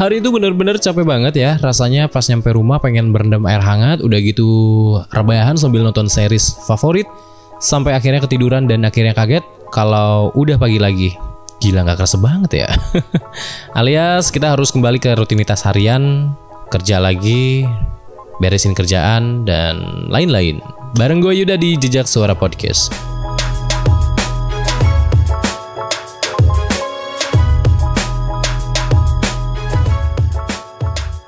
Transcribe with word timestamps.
Hari 0.00 0.24
itu 0.24 0.32
bener-bener 0.32 0.80
capek 0.80 1.04
banget 1.04 1.36
ya. 1.36 1.60
Rasanya 1.60 2.08
pas 2.08 2.24
nyampe 2.24 2.48
rumah 2.56 2.80
pengen 2.80 3.12
berendam 3.12 3.44
air 3.44 3.60
hangat, 3.60 4.00
udah 4.00 4.16
gitu 4.24 4.48
rebahan 5.12 5.60
sambil 5.60 5.84
nonton 5.84 6.08
series 6.08 6.56
favorit. 6.64 7.04
Sampai 7.60 7.92
akhirnya 7.92 8.24
ketiduran 8.24 8.64
dan 8.64 8.80
akhirnya 8.88 9.12
kaget 9.12 9.44
kalau 9.68 10.32
udah 10.32 10.56
pagi 10.56 10.80
lagi. 10.80 11.12
Gila 11.60 11.84
nggak 11.84 12.00
kerasa 12.00 12.16
banget 12.16 12.64
ya. 12.64 12.68
Alias 13.78 14.32
kita 14.32 14.56
harus 14.56 14.72
kembali 14.72 14.96
ke 14.96 15.12
rutinitas 15.12 15.68
harian, 15.68 16.32
kerja 16.72 16.96
lagi, 16.96 17.68
beresin 18.40 18.72
kerjaan, 18.72 19.44
dan 19.44 20.08
lain-lain. 20.08 20.64
Bareng 20.96 21.20
gue 21.20 21.44
Yuda 21.44 21.60
di 21.60 21.76
Jejak 21.76 22.08
Suara 22.08 22.32
Podcast. 22.32 23.09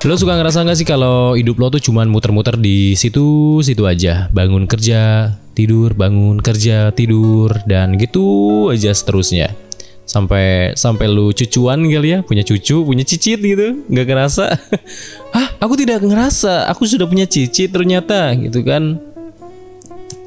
Lo 0.03 0.19
suka 0.19 0.35
ngerasa 0.35 0.67
gak 0.67 0.75
sih 0.75 0.83
kalau 0.83 1.31
hidup 1.31 1.63
lo 1.63 1.71
tuh 1.71 1.79
cuman 1.79 2.11
muter-muter 2.11 2.59
di 2.59 2.91
situ-situ 2.91 3.87
aja, 3.87 4.27
bangun 4.35 4.67
kerja, 4.67 5.31
tidur, 5.55 5.95
bangun 5.95 6.43
kerja, 6.43 6.91
tidur, 6.91 7.55
dan 7.63 7.95
gitu 7.95 8.67
aja 8.67 8.91
seterusnya. 8.91 9.55
Sampai 10.03 10.75
sampai 10.75 11.07
lu 11.07 11.31
cucuan 11.31 11.87
kali 11.87 12.19
ya, 12.19 12.19
punya 12.19 12.43
cucu, 12.43 12.83
punya 12.83 13.07
cicit 13.07 13.39
gitu, 13.39 13.87
nggak 13.87 14.03
ngerasa. 14.11 14.51
Hah, 15.39 15.47
aku 15.63 15.79
tidak 15.79 16.03
ngerasa, 16.03 16.67
aku 16.67 16.83
sudah 16.83 17.07
punya 17.07 17.23
cicit 17.23 17.71
ternyata, 17.71 18.35
gitu 18.35 18.59
kan. 18.59 18.99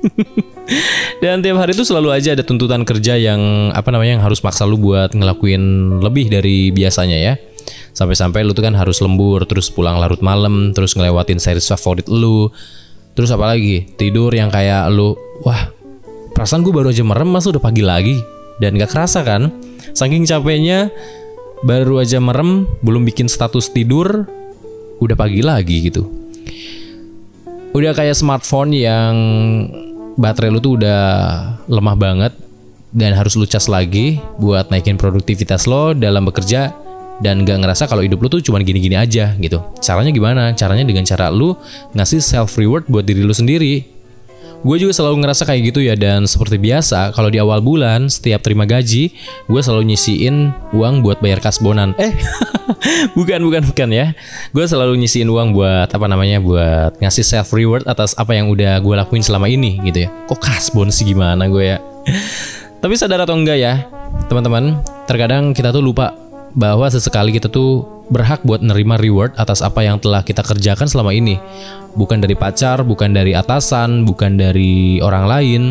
Dan 1.20 1.44
tiap 1.44 1.60
hari 1.60 1.76
itu 1.76 1.84
selalu 1.84 2.16
aja 2.16 2.32
ada 2.32 2.40
tuntutan 2.40 2.80
kerja 2.88 3.20
yang 3.20 3.68
apa 3.76 3.92
namanya 3.92 4.16
yang 4.16 4.24
harus 4.24 4.40
maksa 4.40 4.64
lu 4.64 4.80
buat 4.80 5.12
ngelakuin 5.12 5.60
lebih 6.00 6.32
dari 6.32 6.72
biasanya 6.72 7.20
ya 7.20 7.36
sampai-sampai 7.96 8.44
lu 8.44 8.52
tuh 8.52 8.68
kan 8.68 8.76
harus 8.76 9.00
lembur 9.00 9.48
terus 9.48 9.72
pulang 9.72 9.96
larut 9.96 10.20
malam 10.20 10.76
terus 10.76 10.92
ngelewatin 10.92 11.40
series 11.40 11.72
favorit 11.72 12.04
lu. 12.12 12.52
Terus 13.16 13.32
apalagi 13.32 13.88
tidur 13.96 14.28
yang 14.36 14.52
kayak 14.52 14.92
lu 14.92 15.16
wah 15.40 15.72
perasaan 16.36 16.60
gue 16.60 16.68
baru 16.76 16.92
aja 16.92 17.00
merem 17.00 17.32
masa 17.32 17.48
udah 17.48 17.64
pagi 17.64 17.80
lagi? 17.80 18.20
Dan 18.60 18.76
gak 18.76 18.92
kerasa 18.92 19.24
kan? 19.24 19.48
Saking 19.96 20.28
capeknya 20.28 20.92
baru 21.64 22.04
aja 22.04 22.20
merem 22.20 22.68
belum 22.84 23.08
bikin 23.08 23.32
status 23.32 23.72
tidur 23.72 24.28
udah 25.00 25.16
pagi 25.16 25.40
lagi 25.40 25.88
gitu. 25.88 26.04
Udah 27.72 27.96
kayak 27.96 28.16
smartphone 28.16 28.76
yang 28.76 29.12
baterai 30.20 30.52
lu 30.52 30.60
tuh 30.60 30.80
udah 30.80 31.04
lemah 31.68 31.96
banget 31.96 32.32
dan 32.92 33.12
harus 33.12 33.36
lu 33.36 33.44
cas 33.44 33.68
lagi 33.68 34.20
buat 34.40 34.72
naikin 34.72 34.96
produktivitas 34.96 35.68
lo 35.68 35.92
dalam 35.92 36.24
bekerja 36.24 36.72
dan 37.20 37.48
gak 37.48 37.64
ngerasa 37.64 37.88
kalau 37.88 38.04
hidup 38.04 38.20
lu 38.20 38.28
tuh 38.28 38.42
cuma 38.44 38.60
gini-gini 38.60 38.96
aja 38.96 39.32
gitu. 39.40 39.58
Caranya 39.80 40.12
gimana? 40.12 40.52
Caranya 40.52 40.84
dengan 40.84 41.04
cara 41.04 41.32
lu 41.32 41.56
ngasih 41.96 42.20
self 42.20 42.60
reward 42.60 42.84
buat 42.88 43.04
diri 43.04 43.24
lu 43.24 43.32
sendiri. 43.32 43.96
Gue 44.66 44.82
juga 44.82 44.96
selalu 44.96 45.22
ngerasa 45.22 45.46
kayak 45.46 45.60
gitu 45.70 45.80
ya 45.84 45.94
dan 45.94 46.26
seperti 46.26 46.58
biasa 46.58 47.14
kalau 47.14 47.30
di 47.30 47.38
awal 47.38 47.62
bulan 47.62 48.10
setiap 48.10 48.42
terima 48.42 48.66
gaji 48.66 49.14
gue 49.46 49.60
selalu 49.62 49.94
nyisiin 49.94 50.50
uang 50.74 51.06
buat 51.06 51.22
bayar 51.22 51.38
kasbonan. 51.38 51.94
Eh 52.00 52.10
bukan 53.18 53.46
bukan 53.46 53.62
bukan 53.68 53.88
ya. 53.92 54.06
Gue 54.50 54.64
selalu 54.66 54.98
nyisiin 54.98 55.28
uang 55.28 55.54
buat 55.54 55.92
apa 55.92 56.06
namanya 56.08 56.42
buat 56.42 56.98
ngasih 56.98 57.22
self 57.22 57.54
reward 57.54 57.86
atas 57.86 58.16
apa 58.18 58.34
yang 58.34 58.50
udah 58.50 58.80
gue 58.80 58.94
lakuin 58.96 59.22
selama 59.22 59.46
ini 59.46 59.78
gitu 59.86 60.08
ya. 60.08 60.10
Kok 60.26 60.40
kasbon 60.40 60.90
sih 60.90 61.06
gimana 61.06 61.46
gue 61.46 61.76
ya? 61.76 61.78
Tapi 62.82 62.92
sadar 62.98 63.22
atau 63.22 63.38
enggak 63.38 63.58
ya 63.60 63.86
teman-teman, 64.26 64.80
terkadang 65.04 65.52
kita 65.52 65.70
tuh 65.70 65.84
lupa 65.84 66.25
bahwa 66.56 66.88
sesekali 66.88 67.36
kita 67.36 67.52
tuh 67.52 67.84
berhak 68.08 68.40
buat 68.40 68.64
nerima 68.64 68.96
reward 68.96 69.36
atas 69.36 69.60
apa 69.60 69.84
yang 69.84 70.00
telah 70.00 70.24
kita 70.24 70.40
kerjakan 70.40 70.88
selama 70.88 71.12
ini. 71.12 71.36
Bukan 71.92 72.24
dari 72.24 72.32
pacar, 72.32 72.80
bukan 72.80 73.12
dari 73.12 73.36
atasan, 73.36 74.08
bukan 74.08 74.40
dari 74.40 74.98
orang 75.04 75.24
lain, 75.28 75.62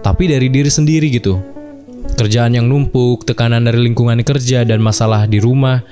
tapi 0.00 0.30
dari 0.30 0.46
diri 0.46 0.70
sendiri 0.70 1.10
gitu. 1.10 1.42
Kerjaan 2.14 2.54
yang 2.54 2.70
numpuk, 2.70 3.26
tekanan 3.26 3.66
dari 3.66 3.82
lingkungan 3.82 4.22
kerja, 4.22 4.62
dan 4.62 4.82
masalah 4.82 5.26
di 5.26 5.38
rumah, 5.38 5.82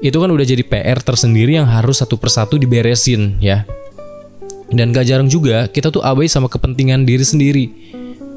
itu 0.00 0.16
kan 0.16 0.28
udah 0.28 0.44
jadi 0.44 0.60
PR 0.64 1.00
tersendiri 1.00 1.56
yang 1.56 1.68
harus 1.68 2.04
satu 2.04 2.20
persatu 2.20 2.60
diberesin 2.60 3.40
ya. 3.40 3.64
Dan 4.68 4.92
gak 4.92 5.08
jarang 5.08 5.28
juga 5.28 5.68
kita 5.68 5.92
tuh 5.92 6.04
abai 6.04 6.28
sama 6.28 6.48
kepentingan 6.48 7.04
diri 7.04 7.24
sendiri. 7.24 7.64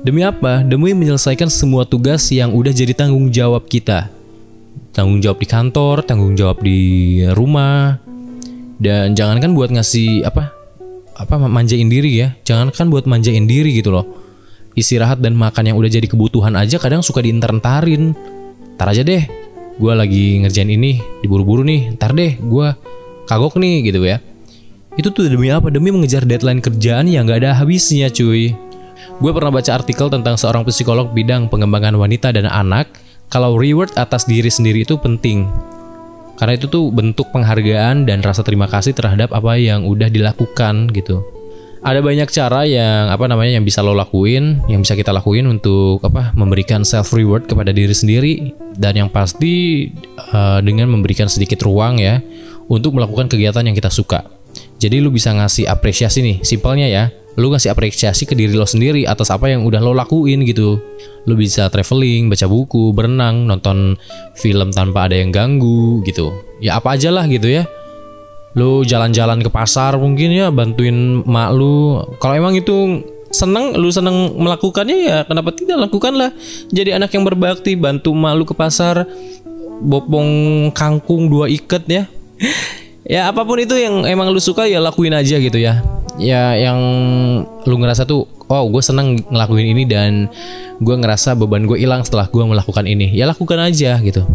Demi 0.03 0.23
apa? 0.23 0.63
Demi 0.63 0.95
menyelesaikan 0.95 1.51
semua 1.51 1.83
tugas 1.83 2.31
yang 2.31 2.53
udah 2.55 2.71
jadi 2.71 2.93
tanggung 2.95 3.27
jawab 3.33 3.65
kita 3.67 4.16
tanggung 4.97 5.21
jawab 5.21 5.37
di 5.37 5.45
kantor, 5.45 6.01
tanggung 6.01 6.33
jawab 6.33 6.65
di 6.65 7.21
rumah, 7.37 8.01
dan 8.81 9.13
jangankan 9.13 9.53
buat 9.53 9.69
ngasih 9.69 10.25
apa 10.25 10.57
apa 11.13 11.37
manjain 11.45 11.85
diri 11.85 12.25
ya, 12.25 12.33
jangankan 12.41 12.89
buat 12.89 13.05
manjain 13.05 13.45
diri 13.45 13.77
gitu 13.77 13.93
loh. 13.93 14.09
Istirahat 14.73 15.21
dan 15.21 15.37
makan 15.37 15.69
yang 15.69 15.77
udah 15.77 15.89
jadi 15.89 16.09
kebutuhan 16.09 16.57
aja 16.57 16.81
kadang 16.81 17.05
suka 17.05 17.21
diintar-entarin. 17.21 18.17
Ntar 18.77 18.93
aja 18.93 19.05
deh, 19.05 19.25
gue 19.77 19.93
lagi 19.93 20.41
ngerjain 20.41 20.69
ini, 20.69 21.01
diburu-buru 21.21 21.61
nih, 21.61 21.93
ntar 21.93 22.17
deh 22.17 22.37
gue 22.41 22.67
kagok 23.29 23.61
nih 23.61 23.85
gitu 23.85 24.01
ya. 24.01 24.17
Itu 24.97 25.13
tuh 25.13 25.29
demi 25.29 25.53
apa? 25.53 25.69
Demi 25.69 25.93
mengejar 25.93 26.25
deadline 26.25 26.57
kerjaan 26.57 27.05
yang 27.05 27.29
gak 27.29 27.45
ada 27.45 27.53
habisnya 27.61 28.09
cuy. 28.09 28.57
Gue 29.21 29.31
pernah 29.33 29.53
baca 29.53 29.77
artikel 29.77 30.09
tentang 30.09 30.41
seorang 30.41 30.65
psikolog 30.65 31.13
bidang 31.13 31.49
pengembangan 31.53 31.93
wanita 31.97 32.33
dan 32.33 32.49
anak 32.49 32.89
kalau 33.27 33.59
reward 33.59 33.91
atas 33.99 34.23
diri 34.23 34.47
sendiri 34.47 34.87
itu 34.87 34.95
penting. 34.95 35.47
Karena 36.37 36.53
itu 36.53 36.69
tuh 36.69 36.93
bentuk 36.93 37.33
penghargaan 37.33 38.05
dan 38.05 38.21
rasa 38.21 38.45
terima 38.45 38.69
kasih 38.69 38.93
terhadap 38.93 39.33
apa 39.33 39.57
yang 39.57 39.89
udah 39.89 40.07
dilakukan 40.07 40.87
gitu. 40.93 41.25
Ada 41.81 42.01
banyak 42.01 42.29
cara 42.29 42.65
yang 42.65 43.09
apa 43.09 43.25
namanya 43.29 43.57
yang 43.57 43.65
bisa 43.65 43.81
lo 43.81 43.93
lakuin, 43.93 44.61
yang 44.69 44.81
bisa 44.85 44.93
kita 44.93 45.13
lakuin 45.13 45.49
untuk 45.49 46.01
apa 46.05 46.33
memberikan 46.37 46.85
self 46.85 47.13
reward 47.13 47.49
kepada 47.49 47.73
diri 47.73 47.93
sendiri 47.93 48.33
dan 48.77 48.97
yang 48.97 49.09
pasti 49.09 49.87
uh, 50.33 50.61
dengan 50.61 50.89
memberikan 50.93 51.25
sedikit 51.25 51.63
ruang 51.65 51.97
ya 51.97 52.21
untuk 52.69 52.93
melakukan 52.93 53.31
kegiatan 53.31 53.65
yang 53.65 53.73
kita 53.73 53.89
suka. 53.89 54.36
Jadi 54.77 55.01
lu 55.01 55.09
bisa 55.09 55.33
ngasih 55.33 55.65
apresiasi 55.65 56.21
nih, 56.21 56.37
simpelnya 56.45 56.87
ya 56.89 57.05
lu 57.37 57.53
ngasih 57.53 57.69
apresiasi 57.69 58.25
ke 58.25 58.33
diri 58.33 58.57
lo 58.57 58.65
sendiri 58.65 59.05
atas 59.05 59.29
apa 59.29 59.45
yang 59.53 59.61
udah 59.61 59.77
lo 59.77 59.93
lakuin 59.93 60.41
gitu. 60.41 60.81
Lu 61.29 61.33
bisa 61.37 61.69
traveling, 61.69 62.33
baca 62.33 62.49
buku, 62.49 62.97
berenang, 62.97 63.45
nonton 63.45 63.93
film 64.33 64.73
tanpa 64.73 65.05
ada 65.05 65.21
yang 65.21 65.29
ganggu 65.29 66.01
gitu. 66.01 66.33
Ya 66.57 66.81
apa 66.81 66.97
aja 66.97 67.13
lah 67.13 67.29
gitu 67.29 67.45
ya. 67.45 67.69
Lu 68.57 68.81
jalan-jalan 68.81 69.45
ke 69.45 69.53
pasar 69.53 70.01
mungkin 70.01 70.33
ya 70.33 70.49
bantuin 70.49 71.21
mak 71.29 71.53
lu. 71.53 72.01
Kalau 72.17 72.33
emang 72.33 72.57
itu 72.57 73.05
seneng, 73.29 73.77
lu 73.77 73.93
seneng 73.93 74.33
melakukannya 74.33 74.97
ya 75.05 75.17
kenapa 75.29 75.53
tidak 75.53 75.77
lakukanlah. 75.77 76.33
Jadi 76.73 76.89
anak 76.97 77.13
yang 77.13 77.21
berbakti, 77.21 77.77
bantu 77.77 78.17
mak 78.17 78.33
lu 78.33 78.49
ke 78.49 78.57
pasar, 78.57 79.05
bopong 79.85 80.73
kangkung 80.73 81.29
dua 81.29 81.53
ikat 81.53 81.85
ya. 81.85 82.03
ya 83.07 83.31
apa 83.31 83.47
pun 83.47 83.57
itu 83.57 83.73
yang 83.73 84.03
emang 84.03 84.29
lu 84.29 84.37
suka 84.37 84.67
ya 84.67 84.83
lakuin 84.83 85.15
aja 85.15 85.39
gitu 85.39 85.57
ya. 85.57 85.81
Ya 86.17 86.57
yang 86.57 86.79
lu 87.63 87.75
ngerasa 87.79 88.03
tuh 88.03 88.27
oh 88.49 88.63
gue 88.67 88.83
seneng 88.83 89.21
ngelakuin 89.31 89.67
ini 89.73 89.83
dan 89.87 90.27
gue 90.83 90.95
ngerasa 90.97 91.37
beban 91.39 91.65
gue 91.65 91.79
hilang 91.79 92.03
setelah 92.03 92.27
gue 92.27 92.43
melakukan 92.43 92.85
ini. 92.85 93.09
Ya 93.15 93.25
lakukan 93.25 93.57
aja 93.57 93.97
gitu. 94.03 94.27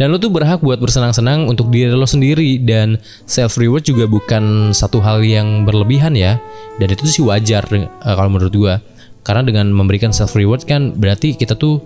Dan 0.00 0.10
lo 0.10 0.18
tuh 0.18 0.32
berhak 0.32 0.58
buat 0.58 0.82
bersenang-senang 0.82 1.46
untuk 1.46 1.70
diri 1.70 1.92
lo 1.94 2.08
sendiri 2.08 2.58
dan 2.58 2.98
self 3.28 3.60
reward 3.60 3.86
juga 3.86 4.10
bukan 4.10 4.74
satu 4.74 4.98
hal 4.98 5.22
yang 5.22 5.62
berlebihan 5.62 6.18
ya. 6.18 6.42
Dan 6.82 6.90
itu 6.90 7.06
sih 7.06 7.22
wajar 7.22 7.68
uh, 7.70 7.86
kalau 8.02 8.32
menurut 8.32 8.50
gue 8.50 8.74
karena 9.22 9.42
dengan 9.46 9.70
memberikan 9.70 10.10
self 10.10 10.34
reward 10.34 10.66
kan 10.66 10.94
berarti 10.98 11.38
kita 11.38 11.54
tuh 11.54 11.78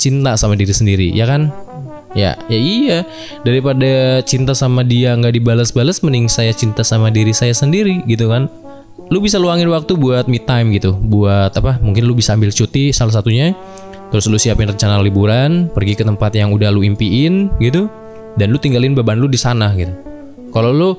cinta 0.00 0.34
sama 0.40 0.56
diri 0.56 0.72
sendiri 0.72 1.08
ya 1.12 1.28
kan 1.28 1.52
ya 2.18 2.34
ya 2.50 2.58
iya. 2.58 2.98
Daripada 3.46 4.18
cinta 4.26 4.50
sama 4.58 4.82
dia 4.82 5.14
nggak 5.14 5.38
dibalas-balas 5.38 6.02
mending 6.02 6.26
saya 6.26 6.50
cinta 6.50 6.82
sama 6.82 7.14
diri 7.14 7.30
saya 7.30 7.54
sendiri 7.54 8.02
gitu 8.10 8.26
kan. 8.26 8.50
Lu 9.08 9.22
bisa 9.22 9.38
luangin 9.38 9.70
waktu 9.70 9.94
buat 9.94 10.26
me 10.26 10.42
time 10.42 10.74
gitu. 10.74 10.98
Buat 10.98 11.54
apa? 11.54 11.78
Mungkin 11.78 12.02
lu 12.02 12.18
bisa 12.18 12.34
ambil 12.34 12.50
cuti 12.50 12.90
salah 12.90 13.14
satunya. 13.14 13.54
Terus 14.10 14.26
lu 14.26 14.36
siapin 14.40 14.66
rencana 14.66 14.98
liburan 14.98 15.70
pergi 15.70 15.94
ke 15.94 16.02
tempat 16.02 16.34
yang 16.34 16.50
udah 16.50 16.74
lu 16.74 16.82
impiin 16.82 17.54
gitu. 17.62 17.86
Dan 18.34 18.50
lu 18.50 18.58
tinggalin 18.58 18.98
beban 18.98 19.16
lu 19.16 19.30
di 19.30 19.38
sana 19.38 19.70
gitu. 19.78 19.94
Kalau 20.50 20.74
lu 20.74 20.90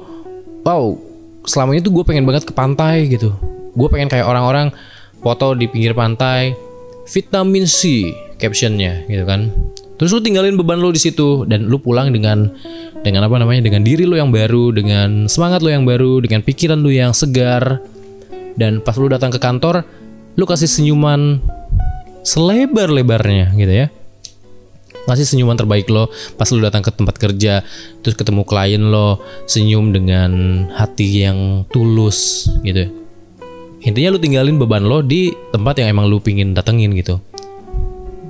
wow 0.63 0.95
selama 1.43 1.75
itu 1.75 1.91
gue 1.91 2.03
pengen 2.07 2.23
banget 2.23 2.47
ke 2.47 2.53
pantai 2.55 3.11
gitu. 3.11 3.35
Gue 3.75 3.87
pengen 3.91 4.07
kayak 4.07 4.25
orang-orang 4.25 4.71
foto 5.19 5.53
di 5.53 5.67
pinggir 5.67 5.91
pantai. 5.91 6.55
Vitamin 7.09 7.65
C 7.65 8.13
captionnya 8.37 9.03
gitu 9.09 9.25
kan 9.25 9.49
terus 9.99 10.15
lu 10.15 10.23
tinggalin 10.23 10.55
beban 10.55 10.79
lu 10.79 10.95
di 10.95 11.01
situ 11.03 11.43
dan 11.43 11.67
lu 11.67 11.75
pulang 11.75 12.15
dengan 12.15 12.47
dengan 13.03 13.27
apa 13.27 13.35
namanya 13.39 13.67
dengan 13.67 13.83
diri 13.83 14.07
lu 14.07 14.15
yang 14.15 14.31
baru 14.31 14.71
dengan 14.71 15.27
semangat 15.27 15.59
lu 15.59 15.71
yang 15.71 15.83
baru 15.83 16.23
dengan 16.23 16.39
pikiran 16.43 16.79
lu 16.79 16.91
yang 16.91 17.11
segar. 17.11 17.83
Dan 18.59 18.83
pas 18.83 18.95
lu 18.99 19.07
datang 19.07 19.31
ke 19.31 19.39
kantor 19.39 19.87
lu 20.35 20.43
kasih 20.43 20.67
senyuman 20.67 21.39
selebar-lebarnya 22.23 23.55
gitu 23.55 23.73
ya. 23.85 23.87
Ngasih 25.07 25.25
senyuman 25.35 25.55
terbaik 25.55 25.87
lo 25.87 26.11
pas 26.35 26.47
lo 26.51 26.59
datang 26.59 26.83
ke 26.83 26.91
tempat 26.91 27.15
kerja 27.15 27.63
terus 28.03 28.15
ketemu 28.19 28.43
klien 28.43 28.83
lo 28.83 29.23
senyum 29.47 29.95
dengan 29.95 30.31
hati 30.75 31.23
yang 31.23 31.63
tulus 31.71 32.51
gitu. 32.67 32.87
Intinya 33.79 34.15
lu 34.15 34.19
tinggalin 34.19 34.59
beban 34.59 34.83
lo 34.83 34.99
di 34.99 35.31
tempat 35.55 35.79
yang 35.79 35.95
emang 35.95 36.11
lu 36.11 36.19
pingin 36.19 36.51
datengin 36.51 36.91
gitu. 36.99 37.23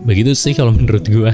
Begitu 0.06 0.38
sih 0.38 0.54
kalau 0.54 0.72
menurut 0.78 1.10
gua 1.10 1.34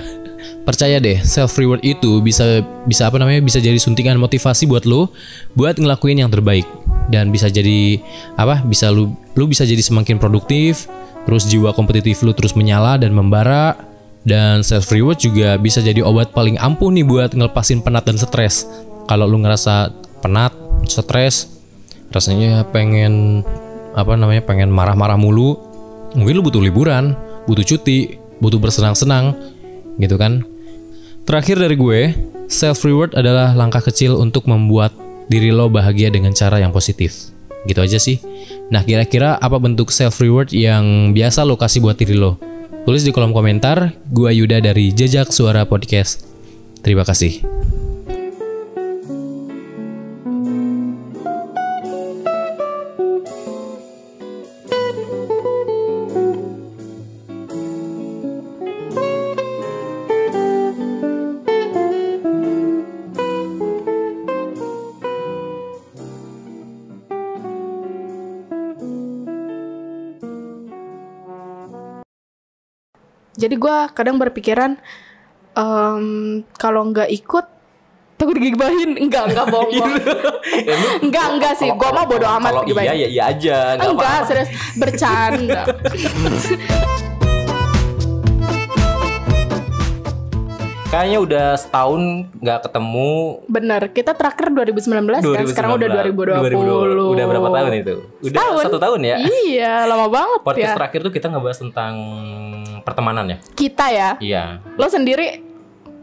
percaya 0.65 0.97
deh 0.97 1.21
self 1.21 1.56
reward 1.62 1.81
itu 1.86 2.19
bisa 2.19 2.65
bisa 2.89 3.07
apa 3.09 3.21
namanya 3.21 3.42
bisa 3.44 3.62
jadi 3.62 3.77
suntikan 3.77 4.18
motivasi 4.18 4.65
buat 4.65 4.83
lo 4.89 5.13
buat 5.53 5.77
ngelakuin 5.77 6.25
yang 6.25 6.31
terbaik. 6.31 6.65
Dan 7.06 7.30
bisa 7.30 7.53
jadi 7.53 8.01
apa 8.36 8.65
bisa 8.65 8.89
lu 8.89 9.13
lu 9.38 9.45
bisa 9.45 9.62
jadi 9.62 9.81
semakin 9.81 10.18
produktif 10.18 10.89
terus 11.25 11.45
jiwa 11.50 11.74
kompetitif 11.74 12.21
lu 12.21 12.33
terus 12.33 12.53
menyala 12.53 12.97
dan 12.97 13.13
membara 13.13 13.77
dan 14.25 14.65
self 14.65 14.89
reward 14.89 15.21
juga 15.21 15.57
bisa 15.62 15.86
jadi 15.86 16.01
obat 16.01 16.33
paling 16.33 16.57
ampuh 16.57 16.89
nih 16.89 17.06
buat 17.06 17.33
ngelepasin 17.38 17.86
penat 17.86 18.09
dan 18.09 18.18
stres. 18.18 18.65
Kalau 19.06 19.30
lu 19.30 19.38
ngerasa 19.38 19.94
penat 20.25 20.53
stres 20.89 21.50
rasanya 22.09 22.65
pengen 22.74 23.45
apa 23.95 24.13
namanya 24.18 24.44
pengen 24.44 24.69
marah-marah 24.74 25.15
mulu 25.15 25.57
mungkin 26.18 26.33
lu 26.36 26.44
butuh 26.44 26.63
liburan 26.63 27.15
butuh 27.45 27.63
cuti 27.63 28.18
butuh 28.39 28.59
bersenang-senang 28.59 29.36
gitu 30.01 30.15
kan. 30.19 30.44
Terakhir 31.25 31.57
dari 31.57 31.75
gue 31.75 32.13
self 32.45 32.86
reward 32.86 33.18
adalah 33.18 33.57
langkah 33.57 33.81
kecil 33.81 34.21
untuk 34.21 34.45
membuat 34.45 34.94
diri 35.25 35.50
lo 35.50 35.68
bahagia 35.71 36.13
dengan 36.13 36.38
cara 36.38 36.62
yang 36.62 36.69
positif. 36.69 37.33
Gitu 37.65 37.81
aja 37.81 37.97
sih. 37.97 38.21
Nah 38.69 38.86
kira-kira 38.86 39.38
apa 39.42 39.57
bentuk 39.57 39.89
self 39.89 40.21
reward 40.21 40.53
yang 40.53 41.15
biasa 41.18 41.42
lo 41.42 41.57
kasih 41.57 41.81
buat 41.81 41.97
diri 41.97 42.13
lo? 42.13 42.38
Tulis 42.86 43.01
di 43.01 43.09
kolom 43.09 43.33
komentar. 43.33 43.97
Gua 44.13 44.30
Yuda 44.30 44.62
dari 44.62 44.94
Jejak 44.94 45.33
Suara 45.33 45.65
Podcast. 45.65 46.21
Terima 46.86 47.01
kasih 47.01 47.54
gue 73.65 73.77
kadang 73.97 74.21
berpikiran 74.21 74.77
em, 75.57 76.06
kalau 76.62 76.85
nggak 76.85 77.09
ikut 77.09 77.45
takut 78.15 78.38
digibahin. 78.38 78.94
Enggak 78.95 79.33
enggak 79.33 79.45
bohong 79.50 79.73
bohong. 79.73 79.94
enggak 81.06 81.25
enggak 81.33 81.53
sih. 81.57 81.67
gue 81.67 81.89
mah 81.89 82.06
bodo 82.06 82.29
amat 82.29 82.51
Kalau 82.53 82.63
iya 82.69 82.94
ya 82.94 83.07
iya 83.09 83.23
aja, 83.27 83.57
nggak 83.75 83.89
enggak 83.89 84.06
apa-apa. 84.13 84.27
serius. 84.29 84.50
Bercanda 84.77 85.63
Kayaknya 90.95 91.19
udah 91.19 91.47
setahun 91.59 92.01
nggak 92.39 92.59
ketemu. 92.63 93.12
bener 93.51 93.81
kita 93.92 94.15
terakhir 94.15 94.47
2019, 94.47 95.27
kan 95.27 95.44
sekarang 95.44 95.71
udah 95.75 95.88
2020 96.07 97.12
Udah 97.12 97.25
berapa 97.27 97.50
tahun 97.51 97.74
itu? 97.75 97.95
Udah 98.24 98.31
Setahun. 98.31 98.63
satu 98.63 98.77
tahun 98.80 99.00
ya. 99.03 99.15
iya 99.44 99.83
lama 99.83 100.07
banget 100.07 100.39
Podcast 100.39 100.71
ya 100.71 100.77
terakhir 100.80 101.00
tuh 101.03 101.12
kita 101.12 101.27
ngebahas 101.27 101.59
tentang 101.59 101.94
pertemanan 102.81 103.27
ya. 103.27 103.38
kita 103.59 103.86
ya 103.92 104.09
Iya. 104.24 104.44
lo 104.71 104.88
sendiri 104.88 105.44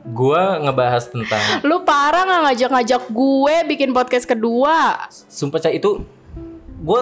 Gua 0.05 0.61
ngebahas 0.61 1.09
tentang 1.09 1.41
lu 1.65 1.89
parah 1.89 2.29
nggak 2.29 2.41
ngajak-ngajak 2.45 3.03
gue 3.09 3.55
bikin 3.73 3.97
podcast 3.97 4.29
kedua 4.29 5.09
sumpah 5.09 5.57
cah 5.57 5.71
itu 5.71 6.05
gue 6.83 7.01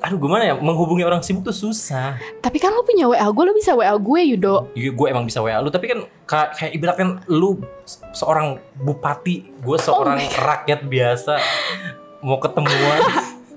aduh 0.00 0.16
gimana 0.16 0.42
ya? 0.42 0.54
Menghubungi 0.54 1.00
orang 1.00 1.20
sibuk 1.20 1.42
tuh 1.42 1.52
susah. 1.52 2.16
tapi 2.38 2.56
kan 2.56 2.70
lu 2.70 2.80
punya 2.80 3.04
WA 3.04 3.22
gue 3.22 3.44
lu 3.44 3.52
bisa 3.52 3.72
WA 3.72 3.92
gue 3.92 4.20
Yudo. 4.26 4.68
Iya, 4.72 4.90
gue 4.90 5.06
emang 5.06 5.24
bisa 5.24 5.38
WA 5.38 5.58
lu, 5.58 5.68
tapi 5.68 5.86
kan 5.86 5.98
ka- 6.24 6.52
kayak 6.52 6.72
ibaratkan 6.72 7.08
lu 7.26 7.56
se- 7.82 8.00
seorang 8.14 8.46
bupati, 8.74 9.52
gue 9.56 9.76
seorang 9.78 10.16
rakyat 10.30 10.80
biasa. 10.82 11.36
Mau 12.20 12.36
ketemuan. 12.36 13.00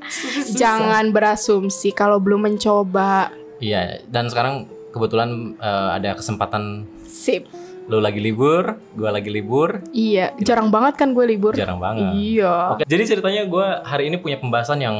Susah. 0.03 0.55
jangan 0.61 1.09
berasumsi 1.09 1.91
kalau 1.91 2.19
belum 2.19 2.45
mencoba. 2.45 3.31
Iya, 3.57 4.03
dan 4.05 4.27
sekarang 4.27 4.67
kebetulan 4.89 5.55
eh, 5.57 5.89
ada 5.93 6.13
kesempatan 6.13 6.83
sip. 7.03 7.47
lu 7.83 7.99
lagi 7.99 8.15
libur, 8.17 8.79
gue 8.95 9.11
lagi 9.11 9.27
libur, 9.27 9.83
iya 9.91 10.31
jarang 10.39 10.71
banget 10.71 10.95
kan 10.95 11.11
gue 11.11 11.27
libur? 11.27 11.51
Jarang 11.51 11.83
banget. 11.83 12.15
iya. 12.15 12.71
Oke, 12.71 12.87
jadi 12.87 13.03
ceritanya 13.03 13.43
gue 13.43 13.67
hari 13.83 14.07
ini 14.07 14.15
punya 14.15 14.39
pembahasan 14.39 14.79
yang 14.79 14.95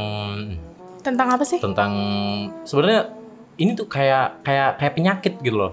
tentang 1.03 1.27
apa 1.35 1.43
sih 1.43 1.59
tentang 1.59 1.91
sebenarnya 2.63 3.11
ini 3.59 3.75
tuh 3.75 3.85
kayak 3.85 4.41
kayak 4.41 4.81
kayak 4.81 4.93
penyakit 4.97 5.33
gitu 5.43 5.53
loh, 5.53 5.71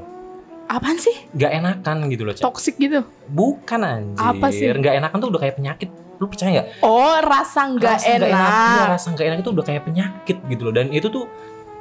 apaan 0.69 1.01
sih 1.01 1.15
gak 1.33 1.51
enakan 1.57 2.07
gitu 2.13 2.23
loh. 2.29 2.35
Cak. 2.37 2.45
toxic 2.45 2.77
gitu 2.77 3.03
Bukan 3.27 3.81
anjir. 3.81 4.21
Apa 4.21 4.53
sih? 4.53 4.69
Gak 4.71 5.01
enakan 5.01 5.17
tuh 5.19 5.31
udah 5.33 5.41
kayak 5.41 5.57
penyakit. 5.57 5.89
Lu 6.21 6.29
percaya 6.29 6.53
nggak? 6.53 6.85
oh 6.85 7.17
rasa 7.25 7.73
nggak 7.73 7.97
Rasa 7.97 8.13
nggak 8.13 8.29
enak, 8.29 8.53
iya, 8.53 8.85
rasa 8.93 9.07
nggak 9.17 9.27
enak 9.33 9.39
itu 9.41 9.51
udah 9.57 9.65
kayak 9.65 9.83
penyakit 9.89 10.37
gitu 10.53 10.63
loh. 10.69 10.75
Dan 10.77 10.93
itu 10.93 11.09
tuh 11.09 11.25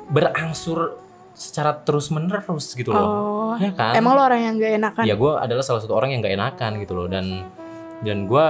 berangsur 0.08 0.96
secara 1.36 1.76
terus 1.84 2.08
menerus 2.08 2.72
gitu 2.72 2.96
loh. 2.96 3.04
oh 3.04 3.54
Ya 3.60 3.76
kan? 3.76 4.00
emang 4.00 4.16
lo 4.16 4.24
orang 4.24 4.40
yang 4.40 4.54
nggak 4.56 4.72
enakan 4.80 5.04
Ya 5.04 5.20
gue 5.20 5.32
adalah 5.36 5.64
salah 5.64 5.84
satu 5.84 5.92
orang 6.00 6.16
yang 6.16 6.24
nggak 6.24 6.36
enakan 6.40 6.72
gitu 6.80 6.96
loh. 6.96 7.12
Dan 7.12 7.52
dan 8.00 8.24
gue 8.24 8.46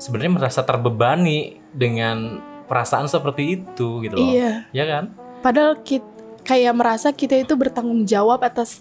sebenarnya 0.00 0.32
merasa 0.32 0.64
terbebani 0.64 1.60
dengan 1.76 2.40
perasaan 2.66 3.06
seperti 3.06 3.56
itu 3.56 4.02
gitu 4.02 4.14
loh. 4.14 4.26
iya 4.26 4.66
Ya 4.70 4.84
kan? 4.84 5.14
padahal 5.38 5.78
kita 5.78 6.06
kayak 6.42 6.74
merasa 6.74 7.10
kita 7.10 7.34
itu 7.34 7.54
bertanggung 7.54 8.02
jawab 8.02 8.38
atas 8.40 8.78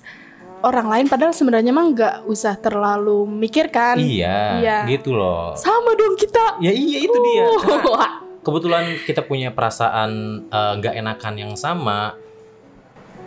orang 0.61 0.85
lain 0.87 1.05
padahal 1.05 1.29
sebenarnya 1.29 1.69
emang 1.69 1.93
nggak 1.93 2.25
usah 2.25 2.53
terlalu 2.55 3.25
mikirkan 3.25 3.97
Iya, 3.97 4.59
Iya. 4.59 4.77
gitu 4.91 5.13
loh. 5.13 5.53
sama 5.55 5.93
dong 5.93 6.13
kita 6.13 6.57
Ya 6.57 6.69
iya 6.69 6.97
itu 6.99 7.13
dia. 7.15 7.45
Karena 7.59 7.85
Wah. 7.87 8.11
kebetulan 8.39 8.85
kita 9.01 9.21
punya 9.21 9.49
perasaan 9.49 10.11
eh, 10.47 10.71
nggak 10.75 10.93
enakan 10.95 11.33
yang 11.35 11.53
sama 11.53 12.13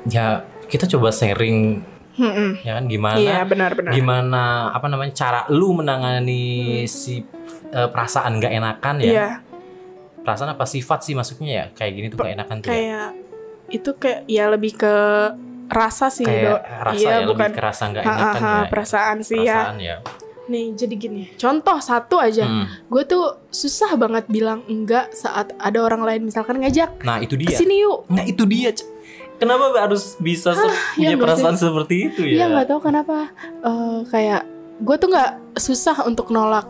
ya 0.06 0.40
kita 0.66 0.86
coba 0.88 1.10
sharing 1.10 1.82
Mm-mm. 2.14 2.58
ya 2.62 2.78
kan 2.78 2.84
gimana 2.86 3.14
iya 3.16 3.42
benar-benar 3.42 3.90
gimana 3.92 4.42
apa 4.70 4.86
namanya 4.86 5.12
cara 5.12 5.40
lu 5.48 5.70
menangani 5.72 6.42
si 6.84 7.22
eh, 7.68 7.88
perasaan 7.88 8.38
nggak 8.38 8.52
enakan 8.52 8.96
ya 8.98 9.06
iya 9.08 9.28
perasaan 10.28 10.52
apa 10.52 10.64
sifat 10.64 11.00
sih 11.00 11.12
maksudnya 11.12 11.48
ya? 11.48 11.64
Kayak 11.72 11.92
gini 11.94 12.06
tuh 12.06 12.16
nggak 12.18 12.32
enakan 12.34 12.56
tuh 12.58 12.68
ya? 12.68 12.72
kayak 12.74 13.08
itu 13.68 13.90
kayak 13.94 14.20
ya 14.26 14.44
lebih 14.46 14.72
ke 14.74 14.94
rasa 15.68 16.08
sih 16.08 16.22
kayak 16.22 16.44
Do. 16.44 16.54
rasa 16.82 16.96
iya 16.98 17.12
ya 17.14 17.26
bukan 17.26 17.44
lebih 17.44 17.56
kerasa 17.56 17.82
nggak 17.86 18.02
Ha, 18.02 18.08
ha, 18.08 18.16
enakan 18.18 18.40
ha, 18.40 18.52
ya. 18.54 18.64
perasaan 18.66 19.16
sih 19.20 19.38
ya. 19.38 19.44
Perasaan 19.54 19.78
ya. 19.78 19.96
Nih 20.48 20.66
jadi 20.72 20.94
gini 20.94 21.22
contoh 21.34 21.76
satu 21.78 22.16
aja. 22.16 22.44
Hmm. 22.44 22.64
gue 22.86 23.02
tuh 23.04 23.24
susah 23.50 23.92
banget 23.94 24.24
bilang 24.26 24.64
enggak 24.66 25.12
saat 25.12 25.52
ada 25.54 25.78
orang 25.78 26.00
lain 26.02 26.24
misalkan 26.24 26.56
ngajak 26.58 27.00
nah 27.02 27.16
itu 27.18 27.34
dia. 27.34 27.48
ke 27.48 27.56
sini 27.58 27.80
yuk. 27.80 28.08
Nah 28.08 28.24
itu 28.24 28.44
dia 28.44 28.72
kenapa 29.36 29.76
harus 29.76 30.16
bisa 30.18 30.50
se- 30.50 30.64
iya 30.96 31.12
punya 31.12 31.14
nggak 31.14 31.20
perasaan 31.22 31.54
seperti 31.54 31.94
itu 32.06 32.20
Iya 32.26 32.36
ya 32.38 32.44
nggak 32.50 32.66
tahu 32.66 32.80
kenapa. 32.82 33.28
Eh, 33.60 33.98
kayak 34.08 34.42
gue 34.78 34.96
tuh 34.96 35.08
nggak 35.08 35.30
susah 35.54 35.96
untuk 36.02 36.28
nolak. 36.28 36.64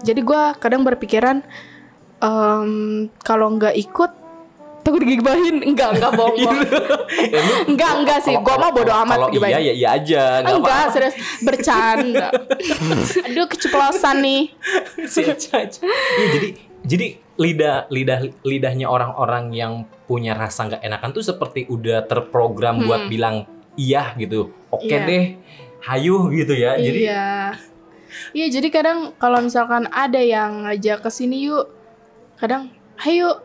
Jadi 0.00 0.20
gue 0.22 0.42
kadang 0.56 0.80
berpikiran 0.80 1.42
em, 2.20 2.70
kalau 3.20 3.52
nggak 3.52 3.74
ikut 3.74 4.10
takut 4.80 4.96
digibahin. 4.98 5.60
Enggak 5.62 5.96
enggak 5.96 6.12
bohong. 6.14 6.36
bohong. 6.40 6.58
Ya, 7.10 7.38
lu- 7.38 7.64
enggak 7.68 7.92
enggak 7.98 8.18
sih. 8.20 8.34
Gue 8.34 8.54
mah 8.54 8.70
bodo 8.70 8.92
amat 8.94 9.16
kalau 9.18 9.28
iya 9.30 9.58
ya 9.58 9.72
iya 9.72 9.88
aja 9.92 10.22
nggak 10.40 10.54
enggak 10.54 10.72
apa-apa. 10.72 10.92
serius 10.92 11.14
bercanda. 11.40 12.28
Aduh 13.26 13.46
keceplosan 13.46 14.16
nih. 14.18 14.42
si 15.04 15.20
Eca. 15.22 15.58
Iya, 15.60 16.26
jadi 16.30 16.48
jadi 16.80 17.06
lidah 17.36 17.88
lidah 17.88 18.20
lidahnya 18.42 18.86
orang-orang 18.86 19.52
yang 19.52 19.72
punya 20.04 20.32
rasa 20.32 20.64
nggak 20.66 20.82
enakan 20.82 21.10
tuh 21.10 21.22
seperti 21.22 21.64
udah 21.66 22.04
terprogram 22.04 22.78
Hmm. 22.78 22.86
buat 22.86 23.02
bilang 23.06 23.44
iya 23.74 24.12
gitu 24.14 24.40
oke 24.66 24.84
Iya. 24.84 25.04
deh 25.04 25.24
hayu 25.82 26.28
gitu 26.30 26.52
ya 26.52 26.76
jadi 26.76 26.98
iya. 26.98 27.28
Iya 28.32 28.46
jadi 28.50 28.68
kadang 28.68 28.98
kalau 29.16 29.38
misalkan 29.38 29.86
ada 29.88 30.18
yang 30.18 30.64
ngajak 30.64 31.00
ke 31.00 31.08
sini 31.08 31.46
yuk, 31.46 31.70
kadang 32.40 32.62
ayo 33.00 33.38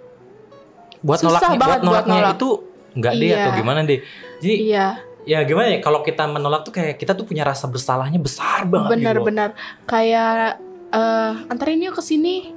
buat 1.00 1.20
susah 1.20 1.30
nolaknya 1.30 1.50
buat 1.52 1.60
banget 1.60 1.78
buat 1.78 1.86
nolaknya 1.86 2.16
nolak. 2.18 2.34
itu 2.34 2.50
nggak 2.96 3.14
deh 3.14 3.28
Iya. 3.28 3.38
atau 3.38 3.52
gimana 3.54 3.80
deh 3.84 4.00
jadi 4.40 4.56
iya 4.58 4.88
ya 5.26 5.40
gimana 5.42 5.68
ya 5.68 5.80
kalau 5.80 6.00
kita 6.00 6.24
menolak 6.26 6.62
tuh 6.62 6.72
kayak 6.72 6.96
kita 6.96 7.12
tuh 7.12 7.26
punya 7.26 7.44
rasa 7.44 7.66
bersalahnya 7.66 8.18
besar 8.18 8.64
banget 8.64 8.90
gitu 8.90 8.96
benar-benar 8.96 9.50
kayak 9.84 10.62
eh 10.88 11.32
antarin 11.48 11.82
yuk 11.82 11.94
ke 11.94 12.02
sini 12.02 12.56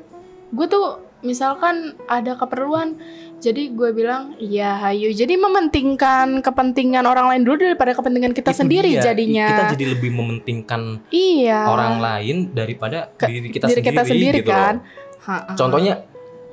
gue 0.48 0.66
tuh 0.66 0.86
misalkan 1.20 1.98
ada 2.06 2.36
keperluan 2.36 2.94
jadi 3.38 3.70
gue 3.70 3.90
bilang 3.90 4.38
iya 4.38 4.78
hayu 4.78 5.10
jadi 5.10 5.34
mementingkan 5.34 6.38
kepentingan 6.38 7.02
orang 7.02 7.26
lain 7.28 7.42
dulu 7.42 7.58
daripada 7.58 7.90
kepentingan 7.92 8.30
kita 8.30 8.50
Itu 8.50 8.60
sendiri 8.62 8.90
dia. 8.92 9.02
jadinya 9.02 9.46
Kita 9.48 9.64
jadi 9.74 9.84
lebih 9.92 10.10
mementingkan 10.12 11.02
iya 11.08 11.66
orang 11.66 11.98
lain 11.98 12.36
daripada 12.52 13.10
Ke- 13.12 13.26
diri 13.26 13.48
kita 13.48 13.66
diri 13.66 13.74
sendiri, 13.76 13.88
kita 13.88 14.02
sendiri 14.04 14.38
gitu 14.40 14.50
kan 14.50 14.74
loh. 14.76 15.06
Ha-ha. 15.18 15.52
Contohnya 15.54 16.07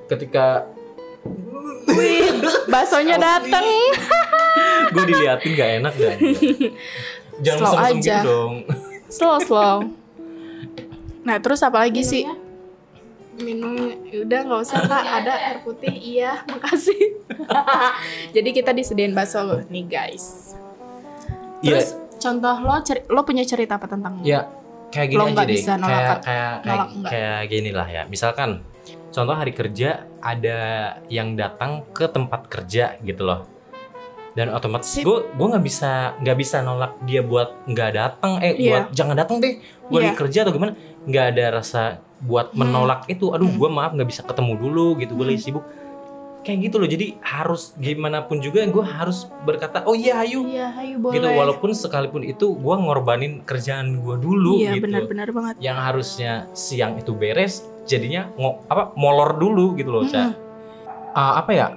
ketika 0.06 0.66
Wih, 1.88 2.30
baksonya 2.66 3.18
datang 3.18 3.66
gue 4.94 5.04
diliatin 5.06 5.52
gak 5.52 5.70
enak 5.80 5.94
dan 5.96 6.18
jangan 7.40 7.60
Slow 7.64 7.76
aja. 7.80 7.96
gitu 7.96 8.20
dong. 8.24 8.54
slow 9.08 9.38
slow. 9.40 9.78
Nah 11.22 11.38
terus 11.38 11.60
apa 11.60 11.80
lagi 11.80 12.02
sih? 12.02 12.24
minum 13.36 13.76
udah 14.16 14.40
nggak 14.42 14.62
usah 14.62 14.80
kak. 14.82 15.04
Ada 15.04 15.34
air 15.36 15.58
putih. 15.60 15.92
Iya 15.92 16.40
makasih. 16.48 17.20
Jadi 18.36 18.50
kita 18.52 18.72
disediain 18.72 19.12
bakso 19.12 19.44
nih 19.68 19.84
guys. 19.84 20.56
Iya, 21.60 21.76
terus 21.76 21.90
contoh 22.18 22.56
lo 22.58 22.80
ceri- 22.80 23.04
lo 23.06 23.22
punya 23.22 23.44
cerita 23.44 23.76
apa 23.76 23.86
tentang 23.86 24.22
ya 24.22 24.48
kayak 24.88 25.08
gini 25.10 25.18
Lo 25.18 25.26
aja 25.28 25.42
deh. 25.42 25.52
bisa 25.52 25.74
nolak- 25.76 25.90
kayak 25.90 26.18
kayak 26.22 26.54
kayak, 26.62 26.86
nolak 26.94 27.10
kayak 27.10 27.40
gini 27.50 27.70
lah 27.72 27.88
ya. 27.88 28.04
Misalkan 28.06 28.50
contoh 29.16 29.32
hari 29.32 29.56
kerja 29.56 30.04
ada 30.20 30.60
yang 31.08 31.40
datang 31.40 31.88
ke 31.96 32.04
tempat 32.06 32.52
kerja 32.52 33.00
gitu 33.00 33.24
loh. 33.24 33.48
Dan 34.36 34.52
otomatis 34.52 35.00
gue 35.00 35.32
gue 35.32 35.48
nggak 35.48 35.64
bisa 35.64 36.20
nggak 36.20 36.36
bisa 36.36 36.60
nolak 36.60 37.00
dia 37.08 37.24
buat 37.24 37.56
nggak 37.64 37.92
datang 37.96 38.44
eh 38.44 38.52
Iya. 38.52 38.68
buat 38.68 38.86
jangan 38.92 39.16
datang 39.16 39.40
deh 39.40 39.64
gue 39.64 39.96
lagi 39.96 40.12
kerja 40.12 40.44
atau 40.44 40.52
gimana 40.52 40.76
nggak 41.08 41.26
ada 41.32 41.46
rasa 41.56 42.04
buat 42.20 42.52
Hmm. 42.52 42.68
menolak 42.68 43.08
itu 43.08 43.32
aduh 43.32 43.48
Hmm. 43.48 43.56
gue 43.56 43.70
maaf 43.72 43.96
nggak 43.96 44.10
bisa 44.12 44.28
ketemu 44.28 44.60
dulu 44.60 45.00
gitu 45.00 45.16
gue 45.16 45.24
Hmm. 45.24 45.32
lagi 45.32 45.40
sibuk 45.40 45.64
kayak 46.46 46.70
gitu 46.70 46.76
loh 46.78 46.86
jadi 46.86 47.18
harus 47.26 47.74
gimana 47.82 48.22
pun 48.30 48.38
juga 48.38 48.62
gue 48.62 48.86
harus 48.86 49.26
berkata 49.44 49.82
oh 49.90 49.98
iya 49.98 50.22
ayo 50.22 50.46
iya 50.46 50.70
ayo 50.78 51.02
boleh 51.02 51.18
gitu 51.18 51.26
walaupun 51.26 51.74
sekalipun 51.74 52.22
itu 52.22 52.54
gue 52.54 52.76
ngorbanin 52.78 53.42
kerjaan 53.42 53.98
gue 53.98 54.16
dulu 54.22 54.62
iya 54.62 54.78
gitu 54.78 54.86
benar-benar 54.86 55.34
banget 55.34 55.54
yang 55.58 55.82
harusnya 55.82 56.46
siang 56.54 57.02
itu 57.02 57.18
beres 57.18 57.66
jadinya 57.90 58.30
ngo 58.38 58.62
apa 58.70 58.94
molor 58.98 59.38
dulu 59.38 59.74
gitu 59.74 59.90
loh. 59.90 60.06
Mm-mm. 60.06 60.34
Ah, 61.18 61.42
apa 61.42 61.52
ya 61.52 61.68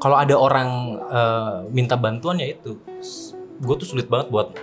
kalau 0.00 0.16
ada 0.16 0.34
orang 0.38 0.68
eh, 1.04 1.56
minta 1.68 2.00
bantuan 2.00 2.40
ya 2.40 2.48
itu 2.48 2.80
gue 3.60 3.74
tuh 3.76 3.86
sulit 3.86 4.08
banget 4.08 4.32
buat 4.32 4.56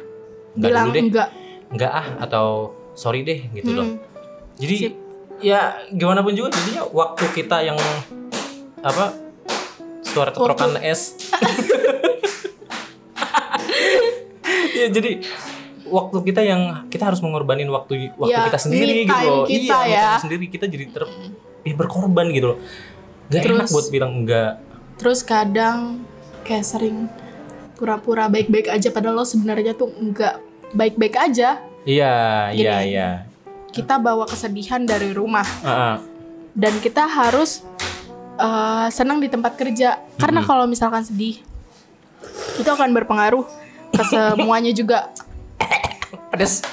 nggak 0.57 0.71
dulu 0.73 0.89
deh 0.89 1.03
enggak 1.05 1.29
nggak 1.69 1.91
ah 1.91 2.07
atau 2.23 2.71
sorry 2.95 3.21
deh 3.21 3.45
gitu 3.53 3.75
loh 3.75 3.85
Hmm. 3.85 3.99
jadi 4.55 4.75
Sip. 4.87 4.93
ya 5.43 5.75
gimana 5.91 6.23
pun 6.23 6.31
juga 6.31 6.49
jadinya 6.49 6.87
waktu 6.87 7.25
kita 7.35 7.61
yang 7.61 7.75
apa 8.79 9.24
suara 10.15 10.31
ketrokan 10.31 10.79
es 10.81 11.01
ya 14.75 14.87
jadi 14.89 15.11
waktu 15.85 16.17
kita 16.23 16.41
yang 16.41 16.61
kita 16.87 17.05
harus 17.05 17.19
mengorbanin 17.19 17.67
waktu 17.67 18.11
waktu 18.15 18.33
Ya, 18.33 18.47
kita 18.47 18.59
sendiri 18.59 19.05
gitu 19.05 19.25
loh 19.25 19.45
kita 19.45 19.75
iya 19.77 19.85
ya. 19.85 20.03
time 20.09 20.23
sendiri 20.23 20.45
kita 20.47 20.65
jadi 20.65 20.85
ter 20.89 21.03
eh, 21.61 21.73
berkorban 21.73 22.31
gitu 22.31 22.55
loh 22.55 22.59
gak 23.27 23.41
enak 23.41 23.51
Terus- 23.61 23.71
buat 23.71 23.85
bilang 23.89 24.11
enggak 24.17 24.51
terus 24.95 25.19
kadang 25.21 26.07
kayak 26.41 26.63
sering 26.63 27.11
pura-pura 27.75 28.25
baik-baik 28.25 28.71
aja 28.71 28.87
padahal 28.89 29.19
lo 29.19 29.25
sebenarnya 29.25 29.75
tuh 29.75 29.91
enggak 29.91 30.39
baik-baik 30.71 31.15
aja 31.15 31.59
iya 31.83 32.47
Gini. 32.49 32.63
iya 32.63 32.75
iya 32.81 33.09
kita 33.69 33.99
bawa 33.99 34.23
kesedihan 34.23 34.81
dari 34.81 35.11
rumah 35.11 35.43
Ah, 35.59 35.69
ah. 35.69 35.95
dan 36.55 36.79
kita 36.79 37.03
harus 37.03 37.59
uh, 38.37 38.87
senang 38.89 39.19
di 39.19 39.27
tempat 39.27 39.55
kerja. 39.55 39.99
Karena 40.15 40.41
Mhm. 40.41 40.47
kalau 40.47 40.65
misalkan 40.65 41.01
sedih 41.01 41.39
itu 42.55 42.67
akan 42.67 42.91
berpengaruh 42.91 43.45
ke 43.91 44.03
semuanya 44.11 44.71
juga. 44.71 45.11
Pedes. 46.31 46.63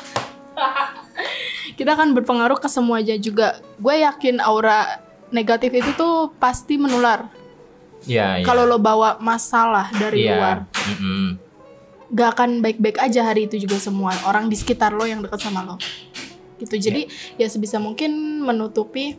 Kita 1.73 1.97
akan 1.97 2.13
berpengaruh 2.13 2.59
ke 2.59 2.69
semuanya 2.69 3.17
juga. 3.17 3.59
Gue 3.81 4.03
yakin 4.03 4.39
aura 4.39 5.01
negatif 5.29 5.73
itu 5.73 5.91
tuh 5.95 6.31
pasti 6.37 6.77
menular. 6.77 7.33
Iya 8.03 8.43
iya 8.43 8.45
kalau 8.45 8.67
lo 8.67 8.77
bawa 8.77 9.23
masalah 9.23 9.87
dari 9.95 10.27
iya 10.27 10.35
luar 10.35 10.57
Mm-mm. 10.67 11.39
gak 12.11 12.35
akan 12.35 12.59
baik-baik 12.59 12.99
aja 12.99 13.23
hari 13.23 13.47
itu 13.47 13.63
juga 13.63 13.79
semua 13.79 14.11
orang 14.27 14.51
di 14.51 14.59
sekitar 14.59 14.91
lo 14.91 15.07
yang 15.07 15.23
dekat 15.23 15.39
sama 15.39 15.63
lo. 15.63 15.79
Gitu. 16.59 16.83
Jadi 16.83 17.07
ya 17.39 17.47
sebisa 17.47 17.79
mungkin 17.79 18.11
menutupi? 18.43 19.15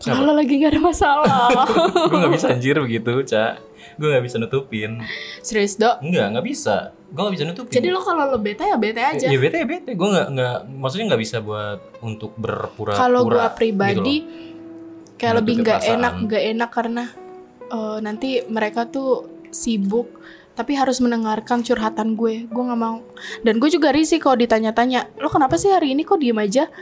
Kalau 0.00 0.32
lagi 0.32 0.56
gak 0.60 0.72
ada 0.76 0.82
masalah. 0.82 1.48
Gue 2.10 2.18
nggak 2.18 2.32
bisa 2.32 2.46
anjir 2.52 2.76
begitu 2.80 3.12
cak 3.28 3.70
gue 4.00 4.08
nggak 4.08 4.24
bisa 4.24 4.36
nutupin. 4.40 4.90
Serius 5.44 5.76
dok? 5.76 6.00
Enggak, 6.00 6.32
nggak 6.32 6.46
bisa. 6.48 6.96
Gue 7.12 7.20
nggak 7.20 7.34
bisa 7.36 7.44
nutupin. 7.52 7.72
jadi 7.76 7.88
lo 7.92 8.00
kalau 8.00 8.24
lo 8.32 8.38
bete 8.40 8.64
ya 8.64 8.76
bete 8.80 9.02
aja. 9.04 9.26
Ya 9.28 9.38
bete 9.38 9.56
ya 9.60 9.66
bete. 9.68 9.92
Gue 9.92 10.08
nggak 10.08 10.28
nggak 10.32 10.56
maksudnya 10.80 11.06
nggak 11.12 11.22
bisa 11.22 11.36
buat 11.44 11.78
untuk 12.00 12.32
berpura-pura. 12.40 12.96
kalau 12.96 13.28
gue 13.28 13.36
gitu 13.36 13.56
pribadi 13.60 14.16
kayak 15.20 15.34
lebih 15.44 15.54
nggak 15.60 15.80
enak 15.84 16.14
nggak 16.24 16.44
enak 16.56 16.70
karena 16.72 17.04
eh, 17.68 17.98
nanti 18.00 18.40
mereka 18.48 18.88
tuh 18.88 19.28
sibuk 19.52 20.08
tapi 20.56 20.76
harus 20.76 20.96
mendengarkan 21.04 21.60
curhatan 21.60 22.16
gue. 22.16 22.48
Gue 22.48 22.62
nggak 22.64 22.80
mau. 22.80 23.04
Dan 23.44 23.60
gue 23.60 23.68
juga 23.68 23.92
risih 23.92 24.16
kalau 24.16 24.40
ditanya-tanya 24.40 25.12
lo 25.20 25.28
kenapa 25.28 25.60
sih 25.60 25.68
hari 25.68 25.92
ini 25.92 26.08
kok 26.08 26.20
diem 26.20 26.40
aja? 26.40 26.72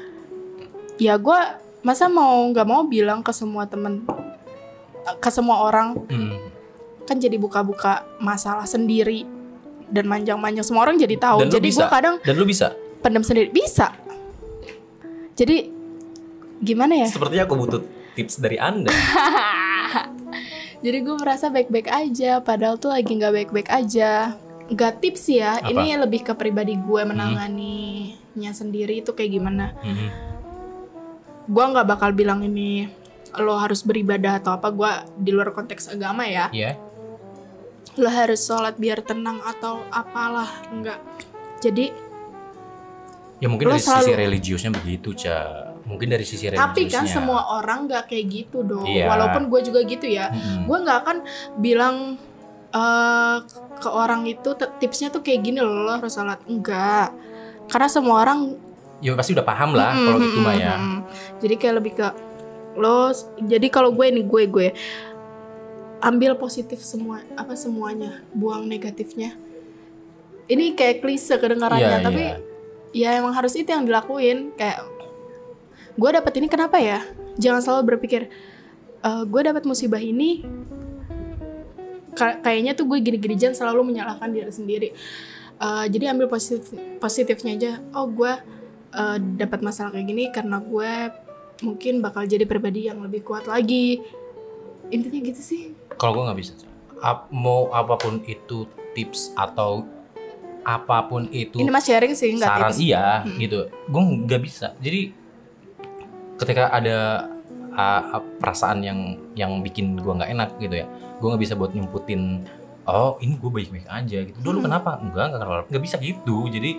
Ya 0.99 1.15
gue 1.19 1.41
masa 1.89 2.05
mau 2.07 2.45
nggak 2.47 2.69
mau 2.69 2.85
bilang 2.85 3.25
ke 3.25 3.33
semua 3.33 3.65
temen 3.65 4.05
ke 5.17 5.31
semua 5.31 5.65
orang 5.65 5.97
Hmm. 6.05 6.37
kan 7.03 7.17
jadi 7.17 7.35
buka-buka 7.35 8.05
masalah 8.19 8.69
sendiri 8.69 9.25
dan 9.89 10.05
manjang-manjang 10.05 10.61
semua 10.61 10.85
orang 10.85 11.01
jadi 11.01 11.17
tahu 11.17 11.41
Dan 11.41 11.49
jadi 11.51 11.69
gue 11.73 11.87
kadang 11.89 12.15
Dan 12.21 12.37
lu 12.37 12.45
bisa. 12.45 12.77
pendam 13.01 13.25
sendiri 13.25 13.49
bisa 13.49 13.97
jadi 15.33 15.73
gimana 16.61 16.93
ya 16.99 17.09
Sepertinya 17.09 17.49
aku 17.49 17.57
butuh 17.57 17.81
tips 18.13 18.37
dari 18.37 18.59
anda. 18.59 18.91
Jadi 20.79 20.99
gue 21.01 21.15
merasa 21.15 21.47
baik-baik 21.49 21.87
aja, 21.87 22.39
padahal 22.39 22.79
tuh 22.79 22.91
lagi 22.91 23.11
nggak 23.11 23.31
baik-baik 23.33 23.67
aja. 23.67 24.35
Gak 24.69 24.99
tips 24.99 25.27
ya, 25.29 25.59
Apa? 25.59 25.71
ini 25.71 25.95
lebih 25.95 26.23
ke 26.23 26.35
pribadi 26.35 26.75
gue 26.75 27.03
menanganinya 27.03 28.51
sendiri 28.51 29.01
itu 29.01 29.11
kayak 29.11 29.33
gimana. 29.33 29.75
Mhm. 29.81 30.09
Gue 31.49 31.65
nggak 31.65 31.89
bakal 31.89 32.13
bilang 32.13 32.41
ini 32.41 32.87
lo 33.35 33.57
harus 33.57 33.81
beribadah 33.81 34.39
atau 34.39 34.53
apa. 34.53 34.69
Gue 34.69 34.89
di 35.17 35.31
luar 35.31 35.51
konteks 35.51 35.89
agama 35.89 36.23
ya. 36.23 36.49
Iya. 36.51 36.77
Lo 37.97 38.07
harus 38.07 38.39
sholat 38.39 38.77
biar 38.77 39.01
tenang 39.01 39.41
atau 39.43 39.83
apalah, 39.89 40.49
enggak. 40.69 41.01
Jadi 41.59 41.91
Ya 43.39 43.47
mungkin 43.47 43.71
dari 43.71 43.79
sisi 43.79 43.95
selalu- 44.11 44.19
religiusnya 44.19 44.71
begitu, 44.73 45.15
Ca. 45.17 45.39
Mungkin 45.85 46.07
dari 46.07 46.23
sisi 46.23 46.45
religiusnya. 46.45 46.69
tapi 46.69 46.83
kan 46.87 47.07
semua 47.07 47.41
orang 47.55 47.87
nggak 47.87 48.05
kayak 48.07 48.27
gitu 48.29 48.61
dong. 48.61 48.83
Iya. 48.85 49.07
Walaupun 49.07 49.47
gue 49.47 49.61
juga 49.65 49.81
gitu 49.83 50.07
ya. 50.07 50.29
Mhm. 50.29 50.67
gue 50.67 50.79
nggak 50.79 50.99
akan 51.01 51.17
bilang 51.57 51.97
eh, 52.69 53.37
ke 53.75 53.89
orang 53.89 54.27
itu 54.27 54.53
tipsnya 54.77 55.09
tuh 55.09 55.23
kayak 55.23 55.41
gini 55.41 55.57
loh 55.57 55.89
lo 55.89 55.93
harus 55.95 56.13
sholat 56.13 56.37
enggak 56.45 57.17
karena 57.65 57.89
semua 57.89 58.21
orang 58.21 58.61
Ya 58.99 59.15
pasti 59.15 59.31
udah 59.31 59.41
paham 59.43 59.73
lah 59.73 59.95
Mm, 59.95 60.05
kalau 60.05 60.19
gitu 60.19 60.39
mah 60.39 60.53
ya. 60.53 60.75
mm. 60.77 60.99
Jadi 61.39 61.55
kayak 61.55 61.75
lebih 61.79 61.93
ke 61.95 62.07
lo 62.79 63.11
jadi 63.41 63.67
kalau 63.69 63.91
gue 63.91 64.07
nih 64.07 64.23
gue 64.23 64.43
gue 64.47 64.69
ambil 65.99 66.39
positif 66.39 66.79
semua 66.79 67.27
apa 67.35 67.59
semuanya 67.59 68.23
buang 68.31 68.63
negatifnya. 68.65 69.35
Ini 70.47 70.73
kayak 70.73 71.03
klise 71.03 71.35
kedengarannya 71.37 71.99
Iya, 71.99 72.07
tapi 72.07 72.23
iya. 72.23 72.39
ya 73.13 73.19
emang 73.21 73.35
harus 73.35 73.53
itu 73.53 73.69
yang 73.69 73.83
dilakuin 73.85 74.55
kayak 74.55 74.81
gue 75.93 76.11
dapet 76.15 76.33
ini 76.39 76.47
kenapa 76.47 76.79
ya? 76.79 77.03
Jangan 77.37 77.61
selalu 77.61 77.83
berpikir 77.95 78.31
"Eh, 79.03 79.23
gue 79.27 79.41
dapat 79.43 79.67
musibah 79.67 79.99
ini 79.99 80.47
ka- 82.15 82.39
kayaknya 82.41 82.73
tuh 82.73 82.87
gue 82.87 82.99
gini-gini 82.99 83.35
jangan 83.35 83.67
selalu 83.67 83.93
menyalahkan 83.93 84.31
diri 84.31 84.53
sendiri. 84.55 84.89
Eh, 85.59 85.85
jadi 85.91 86.15
ambil 86.15 86.31
positif 86.31 86.71
positifnya 87.03 87.53
aja 87.59 87.73
oh 87.93 88.07
gue 88.07 88.33
eh, 88.95 89.17
dapat 89.37 89.61
masalah 89.61 89.91
kayak 89.91 90.07
gini 90.07 90.25
karena 90.31 90.63
gue 90.63 90.93
mungkin 91.61 91.99
bakal 91.99 92.23
jadi 92.23 92.45
pribadi 92.45 92.87
yang 92.87 93.01
lebih 93.01 93.23
kuat 93.23 93.45
lagi. 93.45 93.99
Intinya 94.89 95.21
gitu 95.21 95.39
sih. 95.39 95.63
Kalau 95.95 96.15
gue 96.15 96.25
nggak 96.25 96.39
bisa. 96.39 96.53
Ap- 96.99 97.29
mau 97.29 97.71
apa 97.71 97.95
pun 97.95 98.23
itu 98.25 98.65
tips 98.93 99.31
atau 99.35 99.87
apa 100.63 101.01
pun 101.03 101.31
itu 101.31 101.57
ini 101.57 101.71
mas 101.71 101.87
sharing 101.87 102.13
sih 102.13 102.35
nggak 102.35 102.45
saran 102.51 102.71
tips. 102.71 102.79
iya 102.79 103.23
Hmm. 103.23 103.39
gitu. 103.39 103.59
Gue 103.87 104.03
nggak 104.21 104.43
bisa. 104.43 104.75
Jadi 104.79 105.15
ketika 106.37 106.69
ada 106.69 107.27
uh, 107.73 108.03
uh, 108.13 108.23
perasaan 108.39 108.81
yang 108.81 108.99
yang 109.33 109.59
bikin 109.59 109.97
gue 109.97 110.13
nggak 110.13 110.31
enak 110.31 110.51
gitu 110.59 110.75
ya 110.77 110.87
gue 111.19 111.27
nggak 111.27 111.43
bisa 111.43 111.55
buat 111.55 111.71
nyumputin 111.71 112.47
oh 112.85 113.19
ini 113.19 113.35
gue 113.35 113.51
baik-baik 113.51 113.87
aja 113.87 114.19
gitu. 114.23 114.39
Dulu 114.39 114.59
Hmm. 114.59 114.67
kenapa? 114.67 114.91
Enggak 114.99 115.25
enggak 115.29 115.41
kenapa 115.41 115.63
nggak 115.67 115.83
bisa 115.83 115.97
gitu. 115.99 116.37
Jadi 116.49 116.71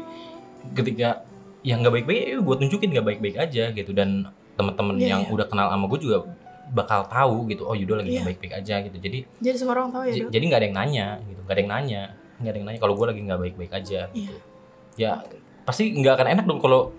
ketika 0.73 1.09
yang 1.61 1.83
nggak 1.83 1.93
baik-baik 1.93 2.19
ya 2.25 2.37
gue 2.39 2.55
tunjukin 2.57 2.89
nggak 2.89 3.05
baik-baik 3.05 3.35
aja 3.37 3.63
gitu. 3.69 3.91
Dan 3.91 4.31
teman-teman 4.59 4.95
Iya, 4.95 5.07
yang 5.09 5.21
iya. 5.23 5.31
udah 5.31 5.45
kenal 5.47 5.67
sama 5.67 5.85
gue 5.87 5.99
juga 6.01 6.17
bakal 6.69 7.07
tahu 7.07 7.47
gitu 7.47 7.63
oh 7.63 7.73
Yudo 7.73 7.95
lagi 7.95 8.13
Iya. 8.13 8.21
baik-baik 8.21 8.53
aja 8.53 8.75
gitu 8.83 8.97
jadi 8.99 9.19
Jadi 9.39 9.55
semua 9.55 9.73
orang 9.73 9.89
tahu 9.89 10.03
ya, 10.05 10.27
jadi 10.27 10.43
nggak 10.43 10.59
ada 10.59 10.67
yang 10.67 10.77
nanya 10.77 11.07
gitu 11.23 11.39
nggak 11.39 11.55
ada 11.55 11.61
yang 11.61 11.71
nanya 11.71 12.01
nggak 12.37 12.51
ada 12.51 12.57
yang 12.57 12.67
nanya 12.67 12.79
kalau 12.79 12.93
gue 12.93 13.05
lagi 13.07 13.21
nggak 13.23 13.39
baik-baik 13.39 13.71
aja 13.73 14.01
Iya. 14.11 14.35
ya 14.95 15.11
pasti 15.63 15.83
nggak 15.91 16.13
akan 16.13 16.27
enak 16.29 16.45
dong 16.45 16.59
kalau 16.59 16.91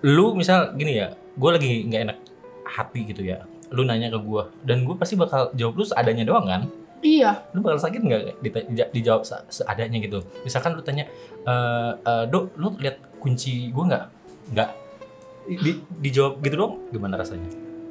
lu 0.00 0.32
misal 0.32 0.70
gini 0.72 0.94
ya 0.96 1.08
gue 1.34 1.50
lagi 1.50 1.72
nggak 1.84 2.02
enak 2.04 2.18
hati 2.64 3.00
gitu 3.04 3.22
ya 3.22 3.42
lu 3.68 3.82
nanya 3.82 4.08
ke 4.08 4.18
gue 4.18 4.42
dan 4.62 4.82
gue 4.82 4.94
pasti 4.94 5.14
bakal 5.14 5.50
jawab 5.52 5.74
lu 5.74 5.84
seadanya 5.84 6.22
doang 6.22 6.44
kan 6.44 6.62
Iya. 6.98 7.46
lu 7.50 7.60
bakal 7.60 7.78
sakit 7.80 8.00
nggak 8.00 8.22
dijawab 8.90 9.22
se- 9.22 9.46
seadanya 9.52 9.98
gitu 9.98 10.18
misalkan 10.42 10.74
lu 10.74 10.82
tanya 10.82 11.06
eh 11.42 11.92
eh, 11.96 12.24
dok 12.26 12.54
lu 12.54 12.74
lihat 12.76 12.98
kunci 13.18 13.70
gue 13.70 13.84
nggak 13.84 14.04
nggak 14.50 14.70
di, 15.48 15.72
dijawab 15.98 16.38
gitu 16.40 16.56
dong 16.56 16.72
gimana 16.92 17.16
rasanya 17.16 17.48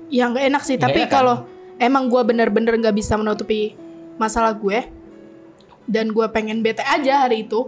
Ya 0.08 0.30
nggak 0.32 0.46
enak 0.48 0.64
sih, 0.64 0.78
Nggak 0.78 0.88
tapi 0.88 1.00
kan? 1.04 1.12
kalau 1.12 1.36
emang 1.78 2.08
gue 2.08 2.22
bener-bener 2.24 2.80
nggak 2.80 2.96
bisa 2.96 3.20
menutupi 3.20 3.76
masalah 4.16 4.56
gue 4.56 4.88
dan 5.84 6.16
gue 6.16 6.24
pengen 6.32 6.64
bete 6.64 6.80
aja 6.80 7.28
hari 7.28 7.44
itu, 7.44 7.68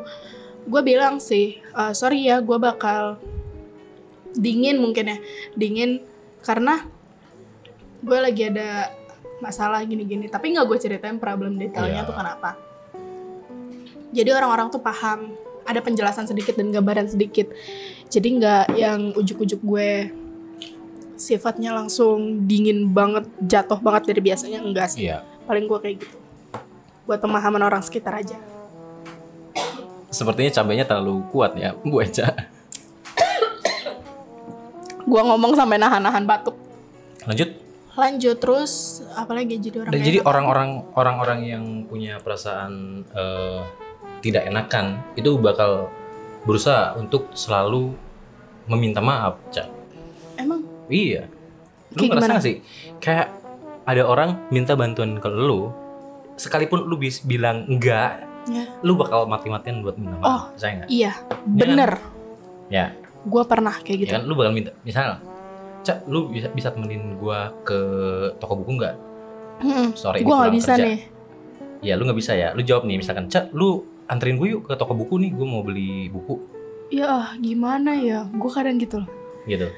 gue 0.64 0.82
bilang 0.82 1.20
sih, 1.20 1.60
"Eh, 1.60 1.92
sorry 1.92 2.32
ya, 2.32 2.40
gue 2.40 2.56
bakal 2.56 3.20
dingin 4.36 4.80
mungkin 4.80 5.12
ya, 5.12 5.18
dingin 5.52 6.00
karena 6.40 6.86
gue 8.00 8.18
lagi 8.18 8.48
ada 8.48 8.96
masalah 9.40 9.84
gini-gini. 9.84 10.28
Tapi 10.28 10.52
nggak 10.52 10.68
gue 10.68 10.78
ceritain 10.80 11.20
problem 11.20 11.56
detailnya 11.56 12.04
Iya. 12.04 12.08
tuh 12.08 12.16
kenapa. 12.16 12.56
Jadi 14.10 14.30
orang-orang 14.32 14.68
tuh 14.68 14.80
paham, 14.80 15.36
ada 15.64 15.80
penjelasan 15.80 16.26
sedikit 16.26 16.58
dan 16.58 16.72
gambaran 16.72 17.08
sedikit. 17.08 17.52
Jadi 18.10 18.28
nggak 18.42 18.66
yang 18.74 19.14
ujuk-ujuk 19.14 19.62
gue 19.62 19.90
sifatnya 21.14 21.76
langsung 21.76 22.48
dingin 22.48 22.90
banget, 22.90 23.30
jatuh 23.38 23.78
banget 23.78 24.10
dari 24.10 24.22
biasanya 24.24 24.60
enggak 24.66 24.90
sih. 24.90 25.06
iya 25.06 25.22
Paling 25.46 25.70
gue 25.70 25.78
kayak 25.78 25.96
gitu. 26.02 26.18
Buat 27.06 27.22
pemahaman 27.22 27.62
orang 27.62 27.82
sekitar 27.82 28.18
aja. 28.18 28.38
sepertinya 30.10 30.50
cabenya 30.50 30.90
terlalu 30.90 31.22
kuat 31.30 31.54
ya 31.54 31.78
bu 31.86 32.02
Eca 32.02 32.34
Gue 35.06 35.22
ngomong 35.22 35.54
sampai 35.54 35.78
nahan-nahan 35.78 36.26
batuk. 36.26 36.58
lanjut 37.26 37.50
Lanjut 37.94 38.38
terus 38.42 39.06
apalagi 39.14 39.62
jadi 39.62 39.86
orang 39.86 39.92
dan 39.94 40.02
jadi 40.02 40.20
orang-orang 40.26 40.70
orang-orang 40.98 41.40
yang 41.46 41.64
punya 41.86 42.18
perasaan 42.18 43.06
eh, 43.12 43.62
tidak 44.26 44.48
enakan 44.48 45.04
itu 45.14 45.36
bakal 45.38 45.94
berusaha 46.44 46.96
untuk 46.96 47.32
selalu 47.34 47.94
meminta 48.66 49.00
maaf 49.00 49.40
Ca. 49.50 49.66
emang 50.36 50.62
Iya. 50.88 51.30
Lu 51.90 52.00
Kayak 52.00 52.10
ngerasa 52.10 52.26
gimana? 52.26 52.36
gak 52.36 52.46
sih? 52.46 52.56
Kayak 52.98 53.28
ada 53.84 54.04
orang 54.04 54.30
minta 54.50 54.74
bantuan 54.74 55.18
ke 55.18 55.26
lu, 55.26 55.74
sekalipun 56.36 56.86
lu 56.86 56.96
bis 56.96 57.22
bilang 57.22 57.66
enggak, 57.66 58.26
ya. 58.46 58.66
lu 58.82 58.94
bakal 58.94 59.26
mati-matian 59.26 59.82
buat 59.82 59.98
minta 59.98 60.18
maaf. 60.18 60.54
Saya 60.56 60.82
enggak? 60.82 60.90
Iya, 60.90 61.12
bener. 61.46 61.92
Ya, 62.70 62.94
Gue 63.20 63.44
pernah 63.44 63.74
kayak 63.76 63.98
gitu. 64.00 64.10
ya 64.10 64.16
kan 64.16 64.24
lu 64.24 64.34
bakal 64.34 64.54
minta, 64.54 64.72
misal, 64.82 65.18
Cak, 65.82 66.06
lu 66.06 66.30
bisa 66.30 66.48
bisa 66.50 66.70
temenin 66.70 67.18
gua 67.18 67.50
ke 67.62 67.80
toko 68.38 68.54
buku 68.56 68.78
nggak? 68.78 68.96
Sore 69.94 70.22
ini 70.22 70.24
Gue 70.24 70.32
nggak 70.32 70.46
pulang 70.46 70.56
bisa 70.56 70.74
kerja. 70.74 70.86
nih. 70.86 71.00
Ya, 71.82 71.94
lu 71.98 72.04
nggak 72.06 72.16
bisa 72.16 72.32
ya. 72.34 72.54
Lu 72.54 72.62
jawab 72.62 72.86
nih, 72.86 72.98
misalkan, 72.98 73.26
Cak, 73.26 73.50
lu 73.52 73.89
anterin 74.10 74.42
gue 74.42 74.58
yuk 74.58 74.66
ke 74.66 74.74
toko 74.74 74.98
buku 74.98 75.22
nih, 75.22 75.32
gue 75.32 75.46
mau 75.46 75.62
beli 75.62 76.10
buku, 76.10 76.42
Ya 76.90 77.38
gimana 77.38 77.94
ya? 78.02 78.26
Gue 78.34 78.50
kadang 78.50 78.82
gitu 78.82 79.06
loh. 79.06 79.10
gitu. 79.46 79.70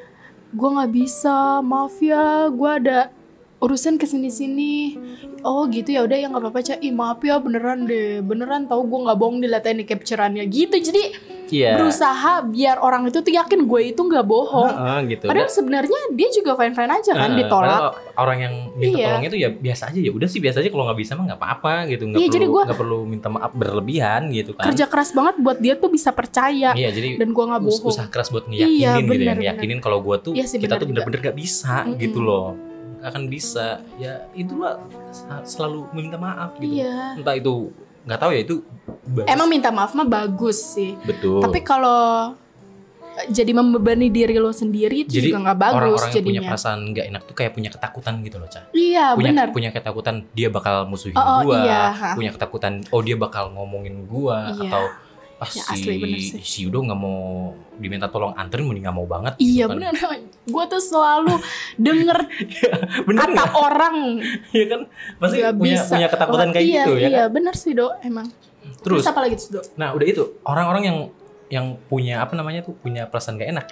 Gue 0.56 0.70
nggak 0.72 0.92
bisa, 0.96 1.60
maaf 1.60 2.00
ya. 2.00 2.48
Gue 2.48 2.72
ada 2.72 3.12
urusan 3.60 4.00
ke 4.00 4.08
sini-sini. 4.08 4.96
Oh 5.44 5.68
gitu 5.68 5.92
ya 5.92 6.08
udah 6.08 6.18
ya 6.18 6.28
nggak 6.32 6.44
apa-apa 6.44 6.60
cak. 6.64 6.80
Ih 6.80 6.96
maaf 6.96 7.20
ya 7.20 7.38
beneran 7.44 7.84
deh, 7.84 8.24
beneran 8.24 8.66
tahu 8.72 8.88
gue 8.88 9.00
nggak 9.06 9.18
bohong 9.20 9.44
dilihatin 9.44 9.84
di 9.84 9.86
capturannya 9.88 10.44
gitu. 10.48 10.76
Jadi 10.80 11.04
Iya. 11.54 11.76
berusaha 11.76 12.32
biar 12.44 12.80
orang 12.80 13.06
itu 13.06 13.18
tuh 13.18 13.30
yakin 13.30 13.64
gue 13.64 13.82
itu 13.86 14.00
nggak 14.00 14.24
bohong. 14.24 14.68
Heeh, 14.68 15.00
gitu. 15.12 15.26
Padahal 15.26 15.48
sebenarnya 15.48 16.00
dia 16.10 16.30
juga 16.30 16.56
fine 16.56 16.72
fine 16.72 16.90
aja 16.90 17.12
kan 17.14 17.30
Eh, 17.30 17.38
ditolak. 17.38 17.82
orang 18.14 18.38
yang 18.40 18.54
minta 18.74 18.96
Iya. 18.96 19.08
tolong 19.10 19.24
itu 19.26 19.38
ya 19.38 19.50
biasa 19.52 19.84
aja 19.88 20.00
ya 20.00 20.12
udah 20.12 20.26
sih 20.26 20.40
biasa 20.40 20.58
aja 20.58 20.70
kalau 20.70 20.84
nggak 20.86 20.98
bisa 20.98 21.12
mah 21.14 21.26
nggak 21.28 21.40
apa-apa 21.40 21.74
gitu 21.88 22.04
nggak 22.06 22.20
Iya, 22.20 22.30
perlu 22.32 22.56
nggak 22.62 22.80
perlu 22.80 23.00
minta 23.04 23.28
maaf 23.28 23.52
berlebihan 23.52 24.22
gitu 24.30 24.52
kan 24.52 24.66
Kerja 24.66 24.86
keras 24.86 25.12
banget 25.12 25.36
buat 25.38 25.58
dia 25.58 25.74
tuh 25.76 25.88
bisa 25.88 26.10
percaya 26.12 26.72
iya 26.72 26.90
jadi 26.90 27.16
dan 27.16 27.30
gue 27.30 27.46
nggak 27.46 27.62
bohong. 27.62 27.88
usaha 27.88 28.08
keras 28.08 28.30
buat 28.30 28.46
ngeyakinin 28.46 28.78
Iya, 28.78 28.92
gitu 28.96 29.06
ya 29.06 29.12
benar, 29.12 29.36
ngeyakinin 29.38 29.80
kalau 29.80 30.00
gua 30.00 30.18
tuh 30.18 30.32
Iya 30.32 30.46
sih, 30.46 30.58
kita 30.58 30.76
tuh 30.76 30.86
bener-bener 30.86 31.20
gak 31.22 31.36
bisa 31.36 31.84
Mm-mm. 31.84 31.98
gitu 31.98 32.20
loh 32.20 32.56
akan 33.02 33.26
bisa 33.26 33.82
ya 33.96 34.30
itulah 34.32 34.78
selalu 35.44 35.90
meminta 35.92 36.16
maaf 36.16 36.54
gitu 36.56 36.78
Iya. 36.78 37.18
entah 37.18 37.34
itu 37.34 37.74
nggak 38.04 38.18
tahu 38.18 38.32
ya 38.32 38.42
itu 38.42 38.56
bagus. 39.08 39.28
Emang 39.28 39.48
minta 39.48 39.70
maaf 39.70 39.92
mah 39.92 40.04
bagus 40.04 40.58
sih. 40.72 40.98
betul 41.02 41.38
Tapi 41.40 41.60
kalau 41.62 42.34
eh, 43.14 43.28
jadi 43.30 43.52
membebani 43.52 44.08
diri 44.08 44.36
lo 44.36 44.50
sendiri 44.50 45.04
itu 45.04 45.12
jadi 45.14 45.28
juga 45.28 45.40
nggak 45.44 45.60
bagus 45.60 45.78
orang-orang 45.78 46.10
yang 46.10 46.16
punya 46.16 46.34
jadinya. 46.34 46.50
perasaan 46.50 46.80
nggak 46.88 47.06
enak 47.08 47.22
tuh 47.24 47.36
kayak 47.36 47.52
punya 47.52 47.70
ketakutan 47.70 48.14
gitu 48.22 48.36
loh 48.36 48.48
Ca 48.48 48.62
Iya 48.72 49.06
punya 49.14 49.32
benar. 49.32 49.48
punya 49.52 49.70
ketakutan 49.70 50.16
dia 50.32 50.48
bakal 50.48 50.76
musuhin 50.86 51.14
Oh, 51.14 51.22
oh, 51.22 51.40
gua, 51.44 51.58
iya, 51.60 51.82
ha. 51.92 52.10
punya 52.14 52.32
ketakutan 52.32 52.74
oh 52.88 53.02
dia 53.02 53.16
bakal 53.16 53.52
ngomongin 53.52 54.06
gua 54.06 54.50
Iya. 54.52 54.66
atau 54.66 54.84
ah 55.42 55.50
Ya, 55.50 55.66
si 55.66 55.74
asli, 55.82 55.94
bener 55.98 56.20
sih. 56.20 56.38
si 56.40 56.60
Udo 56.64 56.80
nggak 56.80 56.96
mau 56.96 57.50
diminta 57.76 58.06
tolong 58.06 58.30
anterin 58.32 58.62
mending 58.64 58.86
nggak 58.86 58.94
mau 58.94 59.06
banget 59.06 59.34
Iya 59.36 59.66
gitu 59.66 59.68
kan. 59.68 59.76
benar. 59.76 59.94
Gue 60.44 60.64
tuh 60.68 60.78
selalu 60.80 61.34
denger 61.76 62.18
bener 63.10 63.20
kata 63.20 63.32
nggak 63.32 63.52
orang 63.52 63.98
Iya 64.52 64.66
kan 64.68 64.82
pasti 65.18 65.36
nggak 65.40 65.56
punya 65.56 65.74
bisa. 65.76 65.92
punya 65.92 66.08
ketakutan 66.08 66.46
Oh, 66.46 66.52
kayak 66.52 66.62
iya, 66.64 66.78
gitu 66.80 66.92
ya 66.94 67.08
Iya 67.08 67.24
kan 67.24 67.34
benar 67.34 67.54
sih 67.56 67.74
dok 67.74 67.94
emang. 68.02 68.28
terus 68.80 69.02
apa 69.04 69.20
lagi 69.20 69.36
tuh 69.36 69.48
dok? 69.52 69.64
nah 69.74 69.90
udah 69.92 70.06
itu 70.06 70.24
orang-orang 70.44 70.84
yang 70.84 70.98
yang 71.50 71.66
punya 71.84 72.16
apa 72.20 72.32
namanya 72.32 72.62
tuh 72.62 72.74
punya 72.74 73.04
perasaan 73.04 73.36
gak 73.36 73.50
enak 73.50 73.66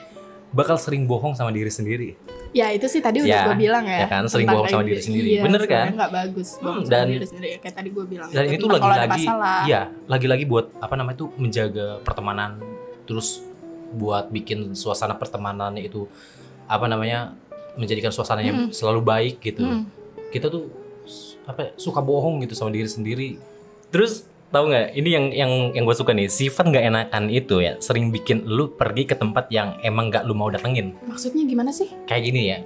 bakal 0.52 0.76
sering 0.76 1.06
bohong 1.06 1.34
sama 1.34 1.50
diri 1.50 1.70
sendiri 1.70 2.18
Ya 2.50 2.74
itu 2.74 2.86
sih 2.86 2.98
tadi 2.98 3.22
udah 3.22 3.30
Ya, 3.30 3.46
gue 3.46 3.62
bilang 3.62 3.86
ya. 3.86 4.02
ya 4.02 4.08
kan, 4.10 4.26
sering 4.26 4.50
bohong 4.50 4.66
sama 4.68 4.82
diri 4.82 4.98
gitu. 4.98 5.14
sendiri. 5.14 5.28
Iya, 5.30 5.42
Bener 5.46 5.62
kan? 5.64 5.86
nggak 5.94 6.10
bagus 6.12 6.58
bohong 6.58 6.74
Hmm, 6.76 6.82
sama 6.84 6.94
dan- 6.96 7.10
diri 7.12 7.28
sendiri 7.28 7.48
kayak 7.56 7.76
tadi 7.76 7.90
gue 7.92 8.06
bilang. 8.08 8.28
dan 8.28 8.44
itu 8.48 8.66
ada 8.66 8.74
lagi-lagi 8.80 9.24
iya 9.64 9.82
lagi-lagi 10.08 10.44
buat 10.44 10.66
apa 10.76 10.94
namanya 10.96 11.18
tuh 11.20 11.30
menjaga 11.36 12.02
pertemanan 12.02 12.58
terus 13.06 13.46
buat 13.92 14.30
bikin 14.30 14.74
suasana 14.74 15.14
pertemanannya 15.14 15.82
itu 15.84 16.10
apa 16.66 16.86
namanya 16.86 17.38
menjadikan 17.76 18.10
suasananya 18.10 18.54
Mm. 18.56 18.70
selalu 18.72 19.02
baik 19.04 19.36
gitu 19.40 19.62
Hmm. 19.62 19.86
kita 20.28 20.46
tuh 20.48 20.70
apa 21.44 21.60
ya, 21.64 21.72
suka 21.76 21.98
bohong 22.00 22.42
gitu 22.42 22.54
sama 22.54 22.70
diri 22.70 22.86
sendiri 22.86 23.38
terus 23.88 24.26
tahu 24.50 24.64
nggak 24.68 24.86
ini 24.94 25.10
yang 25.10 25.26
yang 25.30 25.52
yang 25.72 25.84
gue 25.84 25.94
suka 25.94 26.10
nih 26.10 26.26
sifat 26.26 26.66
nggak 26.66 26.84
enakan 26.84 27.24
itu 27.28 27.60
ya 27.60 27.78
sering 27.78 28.10
bikin 28.10 28.44
lu 28.44 28.68
pergi 28.68 29.06
ke 29.06 29.14
tempat 29.14 29.46
yang 29.48 29.78
emang 29.80 30.10
nggak 30.10 30.24
lu 30.24 30.34
mau 30.34 30.50
datengin 30.50 30.98
Maksudnya 31.04 31.46
gimana 31.46 31.70
sih? 31.70 31.86
kayak 32.04 32.24
gini 32.24 32.42
ya 32.48 32.58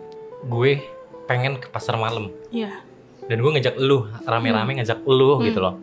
gue 0.43 0.79
pengen 1.23 1.55
ke 1.55 1.67
pasar 1.67 1.95
malam 1.95 2.31
Iya. 2.49 2.71
dan 3.25 3.37
gue 3.37 3.51
ngajak 3.51 3.75
lu 3.77 4.07
rame-rame 4.21 4.75
ngajak 4.75 5.03
lu 5.03 5.35
Hmm. 5.35 5.43
gitu 5.43 5.59
loh 5.59 5.75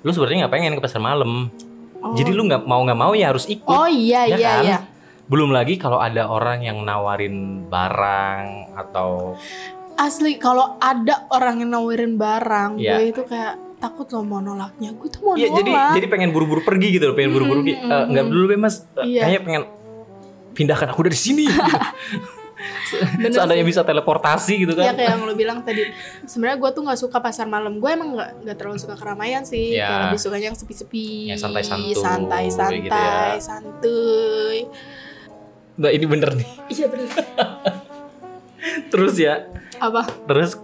lu 0.00 0.10
sebenarnya 0.10 0.44
nggak 0.44 0.52
pengen 0.52 0.74
ke 0.74 0.82
pasar 0.82 0.98
malam 0.98 1.50
Oh. 1.98 2.12
jadi 2.12 2.30
lu 2.30 2.44
nggak 2.44 2.62
mau 2.62 2.82
nggak 2.82 3.00
mau 3.00 3.12
ya 3.12 3.30
harus 3.30 3.46
ikut 3.46 3.64
Oh 3.64 3.86
iya 3.86 4.26
Ya 4.26 4.36
iya 4.36 4.50
kan? 4.50 4.62
iya. 4.62 4.78
belum 5.24 5.50
lagi 5.50 5.74
kalau 5.76 5.96
ada 5.96 6.26
orang 6.26 6.60
yang 6.60 6.82
nawarin 6.82 7.64
barang 7.66 8.44
atau 8.76 9.38
Asli 9.94 10.36
kalau 10.36 10.74
ada 10.76 11.24
orang 11.30 11.62
yang 11.62 11.70
nawarin 11.70 12.18
barang, 12.18 12.76
Iya. 12.76 12.98
gue 12.98 13.04
itu 13.08 13.22
kayak 13.22 13.54
takut 13.84 14.06
loh 14.08 14.22
mau 14.22 14.40
nolaknya. 14.40 14.90
Gue 14.92 15.08
tuh 15.08 15.20
mau 15.22 15.34
Iya 15.34 15.46
nolak. 15.46 15.58
jadi 15.58 15.70
jadi 15.94 16.06
pengen 16.08 16.30
buru-buru 16.30 16.60
pergi 16.60 16.88
gitu 16.92 17.04
loh 17.04 17.14
pengen 17.14 17.30
buru-buru 17.30 17.60
pergi 17.60 17.74
Mm, 17.74 17.84
Eh, 17.84 17.94
mm, 17.94 18.06
nggak 18.08 18.24
dulu 18.26 18.44
deh 18.46 18.58
mas 18.58 18.76
Eh, 18.94 19.04
Iya. 19.06 19.20
kayaknya 19.22 19.40
pengen 19.42 19.62
pindahkan 20.52 20.88
aku 20.88 21.00
dari 21.02 21.18
sini 21.18 21.44
gitu. 21.48 21.60
Bener 23.18 23.30
seandainya 23.30 23.60
sih. 23.60 23.68
bisa 23.68 23.82
teleportasi 23.82 24.54
gitu 24.56 24.72
Iya 24.72 24.88
kan 24.88 24.94
kayak 24.94 25.10
yang 25.10 25.20
lo 25.20 25.34
bilang 25.34 25.58
tadi. 25.60 25.82
Sebenarnya 26.22 26.56
gue 26.56 26.70
tuh 26.70 26.82
nggak 26.82 26.96
suka 26.98 27.18
pasar 27.18 27.44
malam. 27.44 27.76
Gue 27.76 27.90
emang 27.90 28.14
nggak 28.14 28.30
nggak 28.40 28.56
terlalu 28.56 28.78
suka 28.78 28.94
keramaian 28.94 29.42
sih. 29.42 29.74
Kayak 29.74 30.08
lebih 30.08 30.18
sukanya 30.18 30.46
yang 30.48 30.56
sepi-sepi. 30.56 31.06
Yang 31.28 31.40
santai-santuy 31.42 31.92
santai-santai, 31.94 32.78
gitu 32.80 32.96
ya. 32.96 33.36
santuy. 33.38 34.58
nah 35.74 35.90
ini 35.90 36.06
bener 36.06 36.30
nih 36.32 36.48
Iya 36.70 36.86
bener. 36.86 37.10
terus 38.90 39.14
ya 39.16 39.50
Apa? 39.76 40.06
terus 40.24 40.54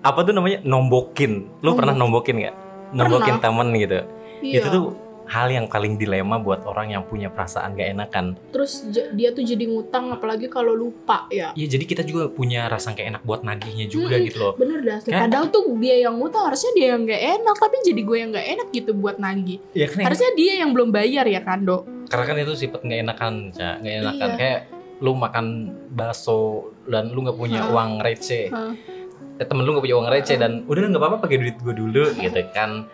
apa 0.00 0.20
tuh 0.22 0.32
namanya 0.32 0.58
nombokin 0.62 1.32
lu 1.60 1.72
pernah 1.72 1.92
nombokin 1.92 2.36
nggak 2.38 2.56
nombokin 2.92 3.36
temen 3.38 3.68
gitu 3.74 4.00
Iya. 4.40 4.64
itu 4.64 4.68
tuh 4.70 4.84
hal 5.28 5.46
yang 5.46 5.68
paling 5.68 5.94
dilema 5.94 6.34
buat 6.36 6.64
orang 6.64 6.90
yang 6.90 7.04
punya 7.04 7.28
perasaan 7.28 7.76
gak 7.76 7.92
enakan 7.92 8.34
Terus 8.50 8.82
dia 9.12 9.30
tuh 9.30 9.44
jadi 9.44 9.62
ngutang 9.62 10.10
apalagi 10.10 10.48
kalau 10.48 10.72
lupa 10.72 11.28
ya. 11.30 11.52
Iya 11.52 11.70
jadi 11.70 11.84
kita 11.84 12.02
juga 12.02 12.26
punya 12.26 12.66
rasa 12.66 12.90
gak 12.90 13.04
enak 13.06 13.22
buat 13.22 13.44
nagihnya 13.44 13.86
juga 13.86 14.16
Mm-mm. 14.16 14.26
gitu 14.26 14.38
loh 14.40 14.52
Bener 14.56 14.80
dah. 14.80 14.98
Kayak- 14.98 15.22
Padahal 15.22 15.46
tuh 15.46 15.76
dia 15.76 15.96
yang 16.00 16.16
ngutang 16.16 16.42
harusnya 16.42 16.72
dia 16.72 16.86
yang 16.90 17.04
nggak 17.04 17.22
enak, 17.36 17.54
tapi 17.54 17.76
jadi 17.84 18.00
gue 18.00 18.16
yang 18.16 18.30
nggak 18.32 18.46
enak 18.50 18.66
gitu 18.72 18.90
buat 18.92 19.16
nagih. 19.18 19.58
ya 19.70 19.86
kan 19.86 20.02
Harusnya 20.02 20.30
dia 20.34 20.52
yang 20.56 20.70
belum 20.72 20.88
bayar 20.90 21.24
ya 21.24 21.40
kan 21.40 21.62
dok? 21.62 21.82
karena 22.08 22.24
kan 22.24 22.36
itu 22.40 22.52
sifat 22.56 22.80
gak 22.82 23.00
enakan 23.00 23.32
Ca. 23.52 23.68
gak 23.78 23.94
enakan 24.02 24.26
Iya. 24.26 24.36
kayak 24.36 24.60
lu 24.98 25.12
makan 25.14 25.46
bakso 25.88 26.40
dan 26.84 27.08
lu 27.08 27.22
nggak 27.22 27.38
punya 27.38 27.70
uang 27.70 28.00
receh. 28.00 28.50
Eh, 29.36 29.44
temen 29.44 29.62
lu 29.62 29.72
gak 29.72 29.84
punya 29.84 29.96
uang 29.96 30.08
receh 30.08 30.36
dan 30.36 30.64
udah 30.64 30.80
nggak 30.82 30.98
apa-apa 30.98 31.16
pakai 31.20 31.36
duit 31.38 31.56
gue 31.56 31.72
dulu 31.72 32.04
gitu 32.14 32.40
kan. 32.50 32.86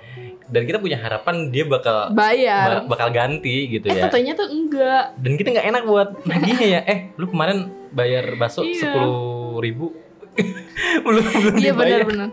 Dan 0.46 0.62
kita 0.62 0.78
punya 0.78 0.94
harapan 0.94 1.50
dia 1.50 1.64
bakal 1.64 2.10
bayar. 2.10 2.82
ba- 2.82 2.94
bakal 2.94 3.10
ganti 3.10 3.66
gitu 3.68 3.86
eh 3.88 3.98
ya. 3.98 4.02
tentunya 4.06 4.32
tuh 4.32 4.46
enggak. 4.46 5.04
Dan 5.16 5.34
kita 5.34 5.48
nggak 5.50 5.66
enak 5.66 5.82
buat 5.84 6.08
nagihnya 6.22 6.66
ya. 6.68 6.80
Eh 6.84 6.98
lu 7.14 7.26
kemarin 7.26 7.66
bayar 7.90 8.36
bakso 8.36 8.62
Iya. 8.62 8.78
sepuluh 8.80 9.18
ribu. 9.58 9.90
Belum 11.02 11.24
belum 11.24 11.54
iya 11.56 11.72
dibayar. 11.72 12.04
benar-benar 12.04 12.28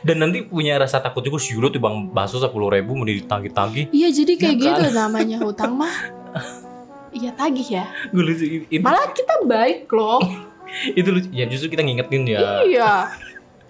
dan 0.00 0.16
nanti 0.18 0.42
punya 0.42 0.74
rasa 0.74 0.98
takut 0.98 1.22
juga 1.22 1.38
sih 1.38 1.54
lu 1.54 1.66
tuh 1.66 1.78
bang 1.78 2.10
bakso 2.10 2.36
sepuluh 2.36 2.66
ribu 2.68 2.92
mau 2.92 3.06
ditagih-tagih. 3.06 3.88
Iya 3.88 4.08
jadi 4.12 4.32
kayak 4.34 4.54
Ya 4.54 4.62
gitu 4.64 4.84
kan? 4.84 4.94
namanya 4.96 5.36
hutang 5.38 5.74
mah. 5.74 5.94
Iya 7.10 7.32
tagih 7.32 7.64
ya. 7.72 7.84
Gue 8.10 8.20
lucu 8.22 8.44
malah 8.78 9.08
kita 9.10 9.40
baik 9.42 9.88
loh. 9.88 10.20
Itu 10.98 11.08
lucu. 11.08 11.28
Ya 11.32 11.46
justru 11.46 11.72
kita 11.72 11.80
ngingetin 11.80 12.28
ya. 12.28 12.60
Iya 12.62 12.92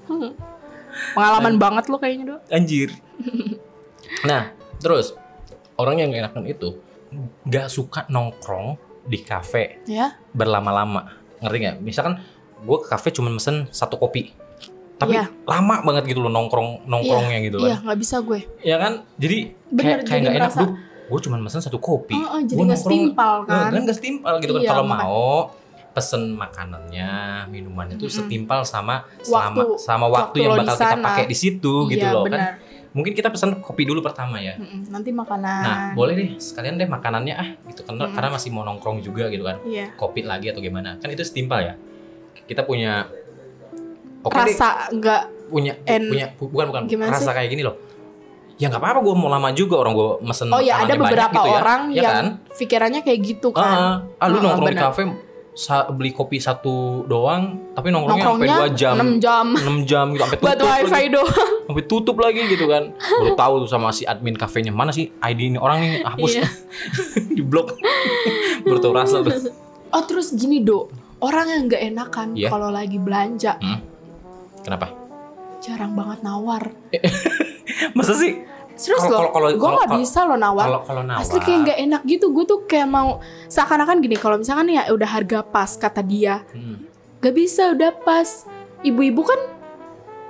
Hmm. 0.08 0.32
pengalaman 1.14 1.54
banget 1.56 1.84
lo 1.86 1.96
kayaknya 1.96 2.24
do 2.26 2.36
anjir. 2.48 2.90
Nah 4.20 4.50
terus 4.78 5.14
orang 5.74 6.00
yang 6.00 6.08
gak 6.08 6.22
enakan 6.26 6.44
itu 6.44 6.68
nggak 7.44 7.66
suka 7.68 8.04
nongkrong 8.08 8.74
di 9.04 9.18
kafe 9.18 9.80
ya. 9.84 10.16
berlama-lama. 10.30 11.12
Ngerti 11.38 11.56
nggak? 11.58 11.76
Misalkan 11.78 12.14
gue 12.58 12.76
ke 12.78 12.86
kafe 12.86 13.08
cuma 13.10 13.28
mesen 13.28 13.68
satu 13.70 13.96
kopi. 13.96 14.32
Tapi 14.98 15.14
Iya. 15.14 15.30
lama 15.44 15.78
banget 15.80 16.10
gitu 16.10 16.18
loh 16.18 16.28
nongkrong 16.28 16.82
nongkrongnya 16.84 17.38
gitu 17.40 17.56
iya 17.60 17.78
kan 17.78 17.86
nggak 17.86 17.98
bisa 17.98 18.16
gue. 18.20 18.40
Ya 18.60 18.76
kan? 18.76 19.06
Jadi 19.14 19.54
Bener, 19.68 20.02
kayak 20.02 20.04
kayak 20.04 20.20
nggak 20.20 20.36
enak. 20.36 20.52
tuh 20.52 20.68
gue 21.08 21.20
cuma 21.22 21.36
mesen 21.38 21.60
satu 21.60 21.78
kopi. 21.78 22.12
Oh, 22.12 22.34
oh, 22.34 22.40
jadi 22.42 22.58
nggak 22.58 22.66
nongkrong- 22.74 22.82
setimpal 22.82 23.34
kan? 23.46 23.70
kan 23.70 23.80
nggak 23.80 23.96
setimpal 23.96 24.34
gitu 24.38 24.52
kan. 24.52 24.60
Iya, 24.60 24.68
kalau 24.68 24.84
makanya. 24.84 25.04
mau 25.06 25.28
pesen 25.98 26.22
makanannya 26.32 27.10
minumannya 27.48 27.94
itu 27.94 28.06
Mm-mm. 28.06 28.18
setimpal 28.22 28.62
sama 28.62 29.02
selama 29.18 29.58
Waktu- 29.58 29.76
sama 29.76 30.06
waktu, 30.06 30.14
waktu 30.14 30.36
yang 30.38 30.52
bakal 30.56 30.64
di 30.70 30.80
kita 30.80 30.96
pakai 31.02 31.24
di 31.24 31.36
situ 31.36 31.74
gitu 31.88 31.98
iya, 32.00 32.14
loh 32.14 32.22
kan 32.22 32.32
benar. 32.32 32.52
mungkin 32.88 33.12
kita 33.12 33.28
pesen 33.28 33.58
kopi 33.58 33.82
dulu 33.82 34.00
pertama 34.00 34.38
ya 34.38 34.54
nanti 34.88 35.10
makanan 35.12 35.60
Nah, 35.60 35.78
boleh 35.92 36.14
deh 36.14 36.28
sekalian 36.36 36.74
deh 36.76 36.86
makanannya 36.86 37.34
ah 37.34 37.48
gitu 37.66 37.82
kan 37.82 37.98
Mm. 37.98 38.14
karena 38.14 38.28
masih 38.30 38.48
mau 38.48 38.62
nongkrong 38.62 38.98
juga 39.00 39.26
gitu 39.26 39.42
kan. 39.42 39.58
iya 39.62 39.90
Kopi 39.92 40.22
lagi 40.22 40.46
atau 40.46 40.58
gimana. 40.58 40.96
Kan 40.96 41.08
itu 41.08 41.20
setimpal 41.20 41.60
ya. 41.60 41.74
Kita 42.40 42.62
punya 42.62 43.10
deh, 44.24 44.30
rasa 44.30 44.88
nggak 44.90 45.22
punya 45.48 45.72
en- 45.84 46.08
punya 46.08 46.26
bu- 46.32 46.48
bukan 46.48 46.84
bukan 46.84 47.08
rasa 47.08 47.30
kayak 47.32 47.50
gini 47.50 47.62
loh. 47.62 47.76
Ya 48.56 48.66
nggak 48.66 48.80
apa-apa 48.80 49.00
gue 49.00 49.14
mau 49.14 49.28
lama 49.28 49.48
juga 49.52 49.78
orang 49.78 49.94
gue 49.94 50.08
mesen 50.20 50.48
oh 50.48 50.58
ya 50.58 50.82
ada 50.82 50.94
beberapa 50.96 51.30
gitu 51.30 51.46
ya. 51.46 51.54
orang 51.56 51.80
ya 51.88 52.00
yang 52.00 52.10
kan? 52.10 52.26
pikirannya 52.52 53.00
kayak 53.02 53.20
gitu 53.22 53.48
kan 53.52 53.62
ah, 53.62 53.94
ah, 54.18 54.26
lu 54.26 54.36
Ah, 54.36 54.42
nongkrong 54.42 54.66
di 54.66 54.74
benar. 54.74 54.84
kafe 54.90 55.02
beli 55.90 56.14
kopi 56.14 56.38
satu 56.38 57.02
doang 57.04 57.74
tapi 57.74 57.90
nongkrongnya 57.90 58.24
sampai 58.30 58.46
nongkrongnya 58.46 58.70
2 58.70 58.78
jam. 58.78 58.94
6 58.94 59.18
jam. 59.18 59.46
6 59.52 59.90
jam 59.90 60.06
gitu 60.14 60.22
sampai 60.22 60.38
buat 60.38 60.54
tutup 60.54 60.70
wifi 60.70 60.92
lagi. 60.94 61.08
doang. 61.10 61.34
Sampai 61.68 61.84
tutup 61.84 62.16
lagi 62.16 62.40
gitu 62.48 62.64
kan. 62.64 62.84
Baru 62.96 63.36
tahu 63.36 63.54
tuh 63.60 63.68
sama 63.68 63.92
si 63.92 64.08
admin 64.08 64.32
kafenya 64.32 64.72
mana 64.72 64.88
sih 64.88 65.12
ID 65.12 65.52
ini 65.52 65.58
orang 65.60 65.84
nih 65.84 66.00
hapus. 66.00 66.32
Iya. 66.32 66.48
di 67.36 67.42
blok. 67.44 67.76
Baru 68.64 68.78
tahu 68.80 68.94
rasa 68.96 69.20
tuh. 69.20 69.52
Oh 69.92 70.02
terus 70.06 70.32
gini 70.32 70.64
do. 70.64 70.88
Orang 71.18 71.50
yang 71.50 71.62
nggak 71.66 71.82
enakan 71.92 72.28
Iya. 72.32 72.48
kalau 72.48 72.70
lagi 72.70 72.96
belanja. 72.96 73.58
Hmm? 73.58 73.82
Kenapa? 74.62 74.94
jarang 75.58 75.92
banget 75.92 76.22
nawar. 76.22 76.70
Masa 77.92 78.14
sih? 78.14 78.40
Serius 78.78 79.02
loh 79.04 79.26
gue 79.50 79.70
nggak 79.74 79.90
bisa 79.98 80.22
lo 80.22 80.34
nawar 80.34 80.66
nawar. 80.86 81.18
Asli 81.18 81.38
kayak 81.38 81.58
nggak 81.64 81.78
enak 81.82 82.02
gitu 82.06 82.30
Gue 82.30 82.44
tuh 82.44 82.62
kayak 82.62 82.86
mau 82.86 83.18
Seakan-akan 83.46 83.98
gini 83.98 84.14
Kalau 84.14 84.38
misalkan 84.38 84.70
ya 84.70 84.86
udah 84.88 85.10
harga 85.10 85.42
pas 85.42 85.74
Kata 85.74 85.98
dia 85.98 86.46
Hmm. 86.48 86.86
Gak 87.18 87.34
bisa 87.34 87.74
udah 87.74 87.90
pas 87.98 88.46
Ibu-ibu 88.80 89.20
kan 89.20 89.40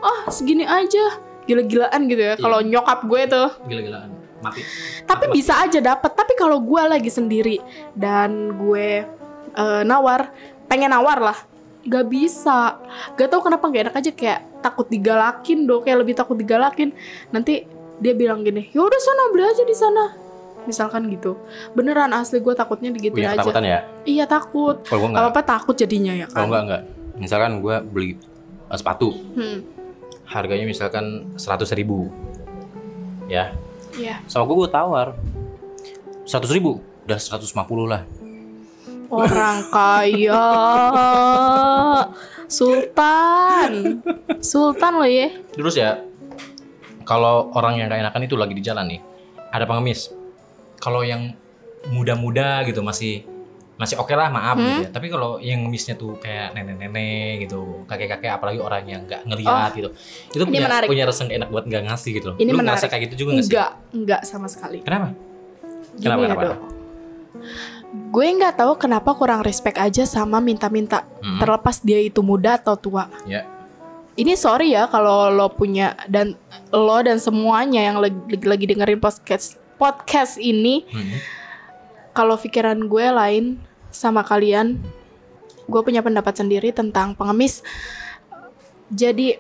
Ah 0.01 0.27
segini 0.29 0.65
aja 0.65 1.21
Gila-gilaan 1.45 2.01
gitu 2.07 2.19
Iya. 2.19 2.33
ya 2.33 2.41
Kalau 2.41 2.59
nyokap 2.59 3.05
gue 3.05 3.21
tuh 3.27 3.49
Gila-gilaan. 3.65 4.09
Mati. 4.39 4.65
Tapi 5.05 5.25
Mati, 5.27 5.35
bisa 5.35 5.53
aja 5.59 5.79
dapet 5.79 6.11
Tapi 6.11 6.33
kalau 6.33 6.59
gue 6.59 6.83
lagi 6.83 7.09
sendiri 7.09 7.61
Dan 7.93 8.57
gue 8.57 9.05
eh, 9.53 9.83
nawar 9.85 10.33
Pengen 10.65 10.89
nawar 10.89 11.21
lah 11.21 11.39
Gak 11.85 12.07
bisa 12.07 12.81
Gak 13.13 13.29
tau 13.29 13.45
kenapa 13.45 13.69
gak 13.69 13.83
enak 13.87 13.97
aja 13.97 14.11
Kayak 14.11 14.41
takut 14.59 14.89
digalakin 14.89 15.65
do 15.65 15.85
Kayak 15.85 15.99
lebih 16.01 16.15
takut 16.15 16.35
digalakin 16.35 16.97
Nanti 17.29 17.77
dia 17.99 18.15
bilang 18.15 18.43
gini 18.43 18.71
ya 18.71 18.81
udah 18.81 19.01
sana 19.01 19.23
beli 19.31 19.45
aja 19.45 19.63
di 19.63 19.77
sana. 19.77 20.05
Misalkan 20.65 21.09
gitu. 21.09 21.41
Beneran 21.73 22.13
asli 22.13 22.39
gue 22.39 22.53
takutnya 22.53 22.93
digituin 22.93 23.25
Punya 23.25 23.33
aja. 23.33 23.41
ketakutan 23.41 23.65
ya? 23.65 23.79
iya 24.05 24.25
takut. 24.29 24.85
Kalau 24.85 25.09
gue 25.09 25.17
apa 25.17 25.33
apa 25.33 25.41
takut 25.41 25.73
jadinya 25.73 26.13
ya 26.13 26.29
Kalau 26.29 26.45
kan? 26.45 26.45
enggak 26.45 26.63
enggak. 26.69 26.83
Misalkan 27.17 27.53
gue 27.59 27.77
beli 27.83 28.11
uh, 28.69 28.77
sepatu, 28.77 29.11
hmm. 29.11 29.59
harganya 30.29 30.63
misalkan 30.63 31.35
100 31.35 31.67
ribu, 31.75 32.13
ya, 33.27 33.51
iya. 33.97 34.23
Sama 34.31 34.47
gue 34.47 34.55
gue 34.55 34.71
tawar. 34.71 35.19
100 36.23 36.47
ribu, 36.55 36.79
udah 37.03 37.19
150 37.19 37.49
lah. 37.89 38.07
orang 39.09 39.59
kaya. 39.75 40.47
Sultan. 42.47 44.01
Sultan 44.39 44.93
loh 44.95 45.09
ya. 45.09 45.29
Terus 45.53 45.75
ya, 45.75 46.01
kalau 47.09 47.49
orang 47.53 47.75
yang 47.75 47.88
gak 47.88 48.05
enakan 48.05 48.23
itu 48.23 48.37
lagi 48.37 48.53
di 48.53 48.61
jalan 48.61 48.85
nih, 48.87 49.01
ada 49.49 49.64
pengemis. 49.64 50.12
Kalau 50.77 51.01
yang 51.01 51.33
muda-muda 51.88 52.62
gitu 52.62 52.79
masih 52.81 53.25
masih 53.75 53.94
oke 53.94 54.11
lah 54.11 54.29
maaf 54.29 54.55
gitu 54.55 54.68
Hmm? 54.68 54.85
ya. 54.85 54.90
Tapi 54.90 55.07
kalau 55.07 55.31
yang 55.40 55.62
ngemisnya 55.62 55.94
tuh 55.94 56.18
kayak 56.18 56.53
nenek-nenek 56.53 57.47
gitu, 57.47 57.87
kakek-kakek 57.87 58.29
apalagi 58.29 58.59
orang 58.59 58.83
yang 58.85 59.01
nggak 59.03 59.23
ngeliat 59.25 59.71
gitu, 59.73 59.88
itu 60.29 60.42
punya 60.42 60.66
menarik. 60.66 60.87
punya 60.87 61.05
rasa 61.05 61.25
nggak 61.25 61.38
enak 61.38 61.49
buat 61.49 61.64
nggak 61.64 61.83
ngasih 61.87 62.11
gitu 62.12 62.27
loh. 62.27 62.37
Ini 62.37 62.44
Lu 62.44 62.59
menarik. 62.59 62.68
ngerasa 62.77 62.87
kayak 62.87 63.03
gitu 63.07 63.14
juga 63.16 63.31
nggak 63.33 63.40
sih? 63.40 63.51
enggak 63.51 63.71
enggak 63.94 64.21
sama 64.23 64.47
sekali 64.47 64.79
Kenapa? 64.83 65.09
Gini 65.90 66.05
Kenapa, 66.05 66.21
ya 66.21 66.27
kenapa? 66.29 66.42
dok 66.44 66.59
gue 67.88 68.27
nggak 68.29 68.55
tahu 68.55 68.73
kenapa 68.77 69.11
kurang 69.14 69.40
respect 69.40 69.77
aja 69.77 70.05
sama 70.05 70.38
minta-minta 70.38 71.07
Hmm, 71.18 71.38
terlepas 71.38 71.81
dia 71.81 71.99
itu 71.99 72.21
muda 72.21 72.55
atau 72.55 72.75
tua 72.75 73.09
Ya. 73.25 73.42
Ini 74.19 74.35
sorry 74.35 74.75
ya 74.75 74.91
kalau 74.91 75.31
lo 75.31 75.47
punya 75.55 75.95
dan 76.11 76.35
lo 76.75 76.99
dan 77.01 77.23
semuanya 77.23 77.87
yang 77.87 78.03
lagi, 78.03 78.19
lagi 78.43 78.65
dengerin 78.67 78.99
podcast 78.99 79.57
podcast 79.79 80.37
ini. 80.43 80.85
Hmm. 80.91 81.39
kalau 82.19 82.35
pikiran 82.35 82.91
gue 82.91 83.07
lain 83.15 83.63
sama 83.95 84.27
kalian 84.27 84.83
gue 85.71 85.81
punya 85.87 86.03
pendapat 86.03 86.35
sendiri 86.35 86.75
tentang 86.75 87.15
pengemis. 87.15 87.63
Jadi 88.91 89.39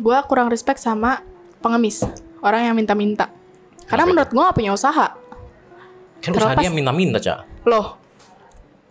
gue 0.00 0.18
kurang 0.24 0.48
respect 0.48 0.80
sama 0.80 1.20
pengemis 1.60 2.00
orang 2.40 2.72
yang 2.72 2.76
minta-minta. 2.78 3.28
Karena 3.84 4.08
Kenapa 4.08 4.10
menurut 4.16 4.30
gue 4.32 4.42
gak 4.48 4.56
punya 4.56 4.72
usaha. 4.72 5.06
Kan 6.24 6.32
usaha 6.32 6.56
dia 6.56 6.72
minta-minta, 6.72 7.20
Cak. 7.20 7.68
loh 7.68 8.06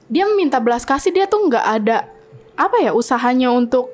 dia 0.06 0.26
minta 0.38 0.62
belas 0.62 0.86
kasih 0.86 1.10
dia 1.10 1.26
tuh 1.26 1.50
nggak 1.50 1.66
ada 1.66 2.06
apa 2.56 2.78
ya 2.80 2.92
usahanya 2.94 3.52
untuk 3.52 3.92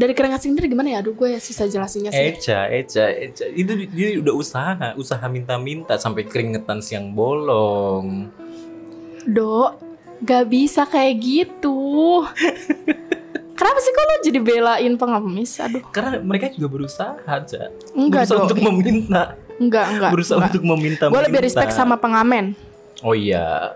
dari 0.00 0.12
keringat 0.12 0.44
sendiri 0.44 0.68
gimana 0.68 0.92
ya 0.94 0.98
aduh 1.00 1.16
gue 1.16 1.34
ya 1.34 1.40
susah 1.40 1.66
jelasinnya 1.66 2.12
sih 2.12 2.36
Eca, 2.36 2.68
Eca, 2.68 3.06
Eca. 3.10 3.44
Itu 3.50 3.72
dia 3.88 4.20
udah 4.20 4.34
usaha, 4.36 4.88
usaha 4.94 5.24
minta-minta 5.26 5.96
sampai 5.96 6.28
keringetan 6.28 6.84
siang 6.84 7.16
bolong. 7.16 8.28
Dok, 9.28 9.70
gak 10.24 10.44
bisa 10.48 10.84
kayak 10.88 11.20
gitu. 11.20 12.24
Kenapa 13.58 13.78
sih 13.82 13.90
kalau 13.90 14.14
jadi 14.22 14.38
belain 14.38 14.94
pengemis? 14.94 15.58
Aduh, 15.58 15.82
Karena 15.90 16.22
mereka 16.22 16.46
juga 16.54 16.78
berusaha, 16.78 17.18
Cak. 17.18 17.90
enggak 17.98 18.30
berusaha 18.30 18.38
dong. 18.38 18.46
untuk 18.46 18.60
meminta. 18.62 19.22
Enggak, 19.58 19.86
enggak. 19.90 20.10
berusaha 20.14 20.38
untuk 20.46 20.62
meminta. 20.62 21.04
Gue 21.10 21.22
lebih 21.26 21.42
respect 21.42 21.74
sama 21.74 21.98
pengamen. 21.98 22.54
Oh 23.02 23.18
iya. 23.18 23.74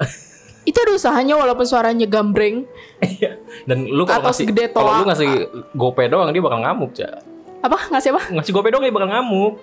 Itu 0.63 0.79
ada 0.79 0.93
usahanya 0.95 1.35
walaupun 1.35 1.67
suaranya 1.67 2.07
gambreng. 2.07 2.67
Iya. 3.03 3.39
Dan 3.67 3.91
lu 3.91 4.07
kalau 4.07 4.31
ngasih 4.31 4.47
segede 4.47 4.71
kalau 4.71 5.03
lu 5.03 5.05
ngasih 5.11 5.31
gope 5.75 6.07
doang 6.07 6.31
dia 6.31 6.43
bakal 6.43 6.63
ngamuk, 6.63 6.91
Cak. 6.95 7.13
Apa? 7.63 7.79
Ngasih 7.91 8.11
apa? 8.15 8.23
Ngasih 8.31 8.53
gope 8.55 8.69
doang 8.71 8.83
dia 8.87 8.95
bakal 8.95 9.11
ngamuk. 9.11 9.59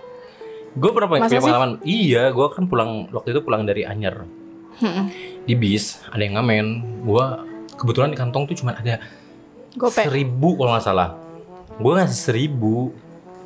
Gue 0.76 0.92
pernah 0.94 1.08
punya 1.10 1.26
pengalaman. 1.26 1.72
Iya, 1.82 2.30
gue 2.30 2.48
kan 2.52 2.64
pulang 2.70 3.10
waktu 3.10 3.34
itu 3.34 3.42
pulang 3.42 3.64
dari 3.66 3.88
Anyer. 3.88 4.28
Mm-mm. 4.80 5.06
Di 5.44 5.56
bis 5.58 6.00
ada 6.12 6.22
yang 6.22 6.40
ngamen. 6.40 6.66
Gue 7.08 7.26
kebetulan 7.80 8.12
di 8.14 8.18
kantong 8.20 8.48
tuh 8.52 8.56
cuma 8.60 8.76
ada 8.76 9.00
Gope. 9.76 10.04
seribu 10.04 10.60
kalau 10.60 10.76
nggak 10.76 10.86
salah. 10.86 11.16
Gue 11.80 11.92
ngasih 11.96 12.20
seribu. 12.20 12.92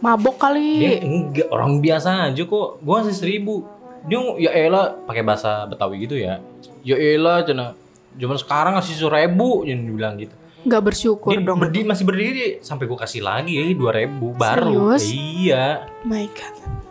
Mabok 0.04 0.36
Dia 0.36 0.44
kali. 0.52 1.00
enggak 1.00 1.48
orang 1.48 1.80
biasa 1.80 2.34
aja 2.34 2.44
kok. 2.44 2.70
Gue 2.82 2.94
ngasih 2.98 3.16
seribu. 3.16 3.64
Dia 4.04 4.20
ya 4.36 4.52
elah 4.52 5.00
pakai 5.08 5.24
bahasa 5.24 5.64
Betawi 5.64 6.04
gitu 6.04 6.20
ya. 6.20 6.44
Ya 6.84 7.00
elah 7.00 7.42
cina. 7.42 7.74
Cuman 8.14 8.38
sekarang 8.38 8.78
ngasih 8.78 8.96
seribu 9.00 9.64
yang 9.66 9.82
dibilang 9.82 10.16
gitu. 10.20 10.36
Gak 10.64 10.80
bersyukur 10.80 11.36
Dia 11.36 11.44
dong. 11.44 11.60
berdi- 11.60 11.84
masih 11.84 12.06
berdiri 12.08 12.64
sampai 12.64 12.88
gue 12.88 12.96
kasih 12.96 13.20
lagi 13.20 13.60
dua 13.76 13.92
ribu 13.92 14.32
baru. 14.32 14.96
Serius? 14.96 15.04
Iya. 15.12 15.66
My 16.08 16.28
God. 16.32 16.83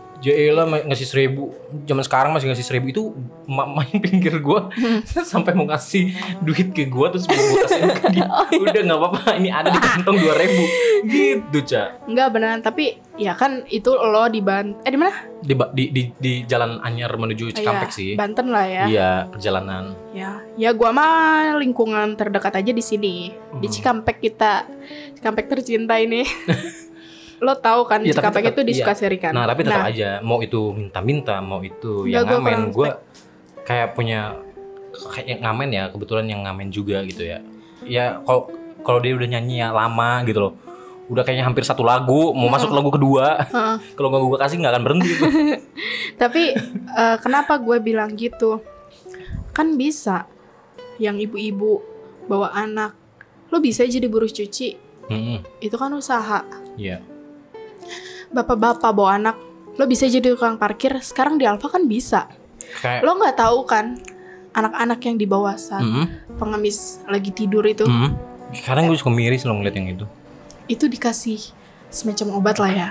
Ma- 0.65 0.85
ngasih 0.85 1.05
seribu 1.05 1.51
zaman 1.83 2.01
sekarang 2.01 2.31
masih 2.31 2.47
ngasih 2.47 2.63
seribu 2.63 2.87
itu 2.89 3.03
ma- 3.45 3.67
main 3.67 3.99
pinggir 3.99 4.39
gua 4.39 4.71
sampai 5.27 5.51
mau 5.53 5.67
ngasih 5.67 6.15
duit 6.39 6.71
ke 6.71 6.87
gua 6.87 7.11
terus 7.11 7.27
mau 7.27 7.35
gua 7.35 7.59
kasih 7.65 7.81
ke 7.91 8.07
dia 8.13 8.27
udah 8.55 8.81
nggak 8.83 8.99
apa-apa 8.99 9.21
ini 9.35 9.51
ada 9.51 9.69
di 9.69 9.79
kantong 9.79 10.17
dua 10.17 10.35
ribu 10.37 10.63
gitu 11.05 11.59
cak 11.65 12.07
Enggak 12.07 12.29
beneran 12.31 12.61
tapi 12.61 12.85
ya 13.15 13.35
kan 13.35 13.67
itu 13.67 13.91
lo 13.91 14.25
di 14.27 14.39
Ban 14.39 14.79
eh 14.81 14.91
di 14.91 14.97
mana? 14.97 15.13
di, 15.43 15.53
di 15.75 15.85
di 15.91 16.03
di 16.15 16.33
jalan 16.45 16.79
Anyar 16.79 17.11
menuju 17.13 17.51
Cikampek 17.51 17.91
Iya, 17.91 17.93
sih 17.93 18.11
Banten 18.15 18.47
lah 18.49 18.65
ya. 18.65 18.85
iya 18.87 19.11
perjalanan 19.27 19.99
Ya, 20.13 20.45
ya 20.55 20.71
gua 20.71 20.93
mah 20.93 21.57
lingkungan 21.57 22.15
terdekat 22.15 22.53
aja 22.53 22.69
di 22.69 22.85
sini. 22.85 23.33
Di 23.33 23.65
Hmm. 23.65 23.73
Cikampek 23.73 24.21
kita. 24.21 24.69
Cikampek 25.17 25.49
tercinta 25.49 25.97
ini. 25.97 26.21
lo 27.43 27.59
tahu 27.59 27.83
kan 27.85 28.01
Iya, 28.01 28.15
tapi 28.15 28.39
tetap- 28.39 28.55
itu 28.55 28.61
di 28.63 28.73
iya. 28.73 28.87
Sukaseri 28.87 29.19
kan. 29.19 29.35
nah 29.35 29.45
tapi 29.45 29.67
tetap 29.67 29.83
aja 29.85 30.23
mau 30.23 30.39
itu 30.39 30.71
minta-minta 30.71 31.43
mau 31.43 31.59
itu 31.59 32.07
yang 32.07 32.23
ngamen 32.23 32.71
gua 32.71 33.03
kayak 33.63 33.93
punya 33.93 34.39
kayak 35.11 35.27
yang 35.29 35.41
ngamen 35.43 35.69
ya 35.69 35.85
kebetulan 35.91 36.27
yang 36.27 36.41
ngamen 36.43 36.71
juga 36.71 37.03
gitu 37.03 37.25
ya 37.25 37.43
ya 37.83 38.23
kalau 38.23 38.47
kalau 38.81 38.99
dia 38.99 39.13
udah 39.13 39.29
nyanyi 39.29 39.59
ya 39.59 39.75
lama 39.75 40.23
gitu 40.23 40.39
loh 40.41 40.55
udah 41.11 41.23
kayaknya 41.23 41.45
hampir 41.45 41.61
satu 41.63 41.83
lagu 41.83 42.31
mau 42.31 42.47
masuk 42.47 42.71
lagu 42.71 42.89
kedua 42.89 43.43
Heeh. 43.43 43.77
kalau 43.97 44.09
nggak 44.09 44.23
gue 44.23 44.39
kasih 44.39 44.57
nggak 44.57 44.73
akan 44.73 44.83
berhenti. 44.83 45.13
Tapi 46.23 46.43
eh, 46.89 47.17
kenapa 47.19 47.59
gue 47.59 47.77
bilang 47.79 48.15
gitu? 48.15 48.63
Kan 49.51 49.75
bisa 49.75 50.25
yang 50.97 51.19
ibu-ibu 51.19 51.83
bawa 52.25 52.55
anak. 52.55 52.95
Lo 53.51 53.59
bisa 53.59 53.83
jadi 53.85 54.07
buruh 54.07 54.31
cuci. 54.31 54.79
Mm-mm. 55.11 55.43
Itu 55.59 55.77
kan 55.77 55.93
usaha. 55.93 56.47
Iya. 56.79 57.03
Bapak-bapak 58.33 58.91
bawa 58.91 59.11
anak. 59.15 59.37
Lo 59.73 59.85
bisa 59.85 60.05
jadi 60.05 60.25
tukang 60.27 60.57
parkir. 60.57 60.97
Sekarang 60.99 61.37
di 61.37 61.45
Alfa 61.45 61.69
kan 61.69 61.85
bisa. 61.85 62.29
Kayak. 62.75 63.01
Lo 63.03 63.15
nggak 63.15 63.37
tahu 63.39 63.59
kan 63.63 64.01
anak-anak 64.51 65.01
yang 65.03 65.17
di 65.17 65.25
bawah 65.25 65.55
saat 65.55 65.81
Mm-mm. 65.81 66.37
pengemis 66.37 67.01
lagi 67.07 67.31
tidur 67.31 67.65
itu 67.65 67.85
Mm-mm. 67.85 68.13
Sekarang 68.53 68.85
gue 68.85 68.95
suka 68.95 69.09
miris 69.09 69.43
loh 69.43 69.55
ngeliat 69.55 69.73
yang 69.75 69.89
itu. 69.91 70.05
itu 70.67 70.85
dikasih 70.87 71.41
semacam 71.89 72.27
obat 72.35 72.57
lah 72.57 72.69
ya. 72.71 72.91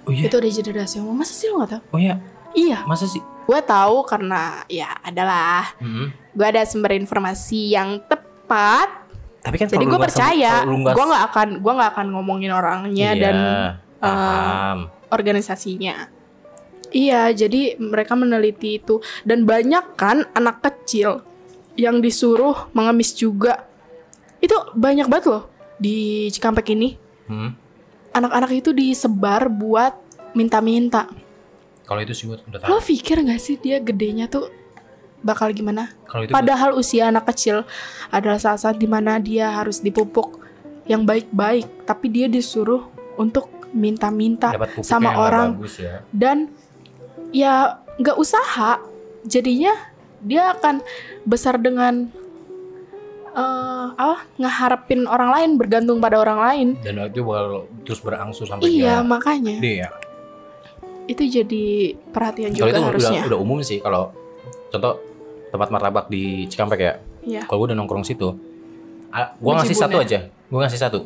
Oh 0.00 0.10
iya. 0.10 0.26
Itu 0.26 0.36
udah 0.36 0.50
jadi 0.52 0.70
rahasia 0.72 0.98
umum. 1.00 1.14
Masa 1.16 1.32
sih 1.32 1.46
lo 1.46 1.60
gak 1.60 1.70
tahu? 1.72 1.82
Oh 1.88 2.00
iya. 2.00 2.14
Iya, 2.50 2.82
Masa 2.82 3.06
sih? 3.06 3.18
gue 3.20 3.60
tahu 3.60 4.02
karena 4.04 4.62
ya 4.66 4.90
adalah 5.00 5.74
Mm-mm. 5.78 6.10
gue 6.32 6.46
ada 6.48 6.62
sumber 6.62 6.94
informasi 6.94 7.70
yang 7.70 7.98
tepat. 8.04 8.86
Tapi 9.40 9.56
kan 9.56 9.66
Jadi 9.66 9.82
gue 9.84 9.90
nggak 9.92 10.02
percaya. 10.04 10.62
nggak- 10.62 10.94
Gue 10.94 11.04
nggak 11.04 11.24
akan 11.26 11.48
gue 11.58 11.72
nggak 11.72 11.90
akan 11.92 12.06
ngomongin 12.10 12.50
orangnya 12.50 13.10
Iya, 13.10 13.18
dan 13.20 13.36
paham. 14.00 14.88
organisasinya. 15.12 16.08
Iya, 16.90 17.30
jadi 17.30 17.78
mereka 17.78 18.18
meneliti 18.18 18.82
itu 18.82 18.98
dan 19.22 19.46
banyak 19.46 19.94
kan 19.94 20.26
anak 20.34 20.58
kecil 20.64 21.22
yang 21.78 22.02
disuruh 22.02 22.66
mengemis 22.74 23.14
juga. 23.14 23.68
Itu 24.42 24.56
banyak 24.74 25.06
banget 25.06 25.26
loh 25.30 25.44
di 25.78 26.26
Cikampek 26.34 26.74
ini. 26.74 26.98
Hmm. 27.30 27.54
Anak-anak 28.10 28.50
itu 28.58 28.74
disebar 28.74 29.46
buat 29.46 29.94
minta-minta. 30.34 31.06
Kalau 31.86 32.00
itu 32.02 32.14
sih 32.14 32.26
gue 32.26 32.38
udah 32.42 32.58
tahu. 32.58 32.68
Lo 32.70 32.82
pikir 32.82 33.22
gak 33.22 33.38
sih 33.38 33.54
dia 33.58 33.78
gedenya 33.78 34.26
tuh 34.26 34.50
bakal 35.22 35.54
gimana? 35.54 35.94
Kalau 36.10 36.26
itu 36.26 36.32
Padahal 36.34 36.74
usia 36.74 37.06
anak 37.12 37.30
kecil 37.30 37.62
adalah 38.10 38.40
saat-saat 38.40 38.80
di 38.80 38.88
mana 38.90 39.22
dia 39.22 39.52
harus 39.52 39.78
dipupuk 39.78 40.42
yang 40.90 41.06
baik-baik, 41.06 41.86
tapi 41.86 42.10
dia 42.10 42.26
disuruh 42.26 42.90
untuk 43.14 43.59
minta-minta 43.70 44.50
sama 44.82 45.14
orang 45.14 45.54
bagus 45.54 45.78
ya. 45.78 46.02
dan 46.10 46.50
ya 47.30 47.78
nggak 48.00 48.16
usaha, 48.18 48.82
jadinya 49.22 49.70
dia 50.20 50.52
akan 50.52 50.82
besar 51.22 51.56
dengan 51.60 52.10
eh 53.30 53.86
apa 53.94 54.26
ngeharapin 54.42 55.06
orang 55.06 55.30
lain 55.30 55.50
bergantung 55.54 56.02
pada 56.02 56.18
orang 56.18 56.38
lain. 56.42 56.68
Dan 56.82 56.98
itu 57.06 57.22
bakal 57.22 57.70
terus 57.86 58.02
berangsur 58.02 58.50
sampai 58.50 58.66
Iya 58.66 59.00
dia 59.00 59.06
makanya 59.06 59.54
gede 59.62 59.74
ya. 59.86 59.90
itu 61.06 61.22
jadi 61.26 61.64
perhatian 62.14 62.54
Kalau 62.54 62.70
juga 62.70 62.78
itu 62.78 62.82
harusnya. 62.86 63.20
udah, 63.22 63.30
udah 63.34 63.38
umum 63.38 63.58
sih 63.66 63.78
kalau 63.82 64.14
contoh 64.70 64.98
tempat 65.50 65.68
martabak 65.70 66.06
di 66.06 66.46
Cikampek 66.46 66.78
ya. 66.78 66.94
Iya. 67.26 67.42
Kalau 67.50 67.62
gue 67.62 67.74
udah 67.74 67.78
nongkrong 67.78 68.06
situ, 68.06 68.34
gue 69.10 69.52
ngasih 69.52 69.76
satu 69.78 69.98
aja. 69.98 70.30
Gue 70.50 70.58
ngasih 70.62 70.80
satu. 70.80 70.98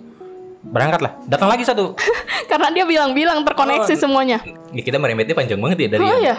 Berangkat 0.64 1.00
lah. 1.04 1.12
Datang 1.28 1.48
lagi 1.52 1.64
satu. 1.66 1.92
Karena 2.50 2.72
dia 2.72 2.84
bilang-bilang 2.88 3.44
terkoneksi 3.44 3.92
Oh, 3.94 4.00
semuanya. 4.00 4.40
Ya, 4.72 4.82
kita 4.82 4.96
merembetnya 4.96 5.36
panjang 5.36 5.60
banget 5.60 5.86
ya 5.86 5.88
dari 5.98 6.02
oh 6.02 6.08
yang 6.08 6.22
ya, 6.24 6.36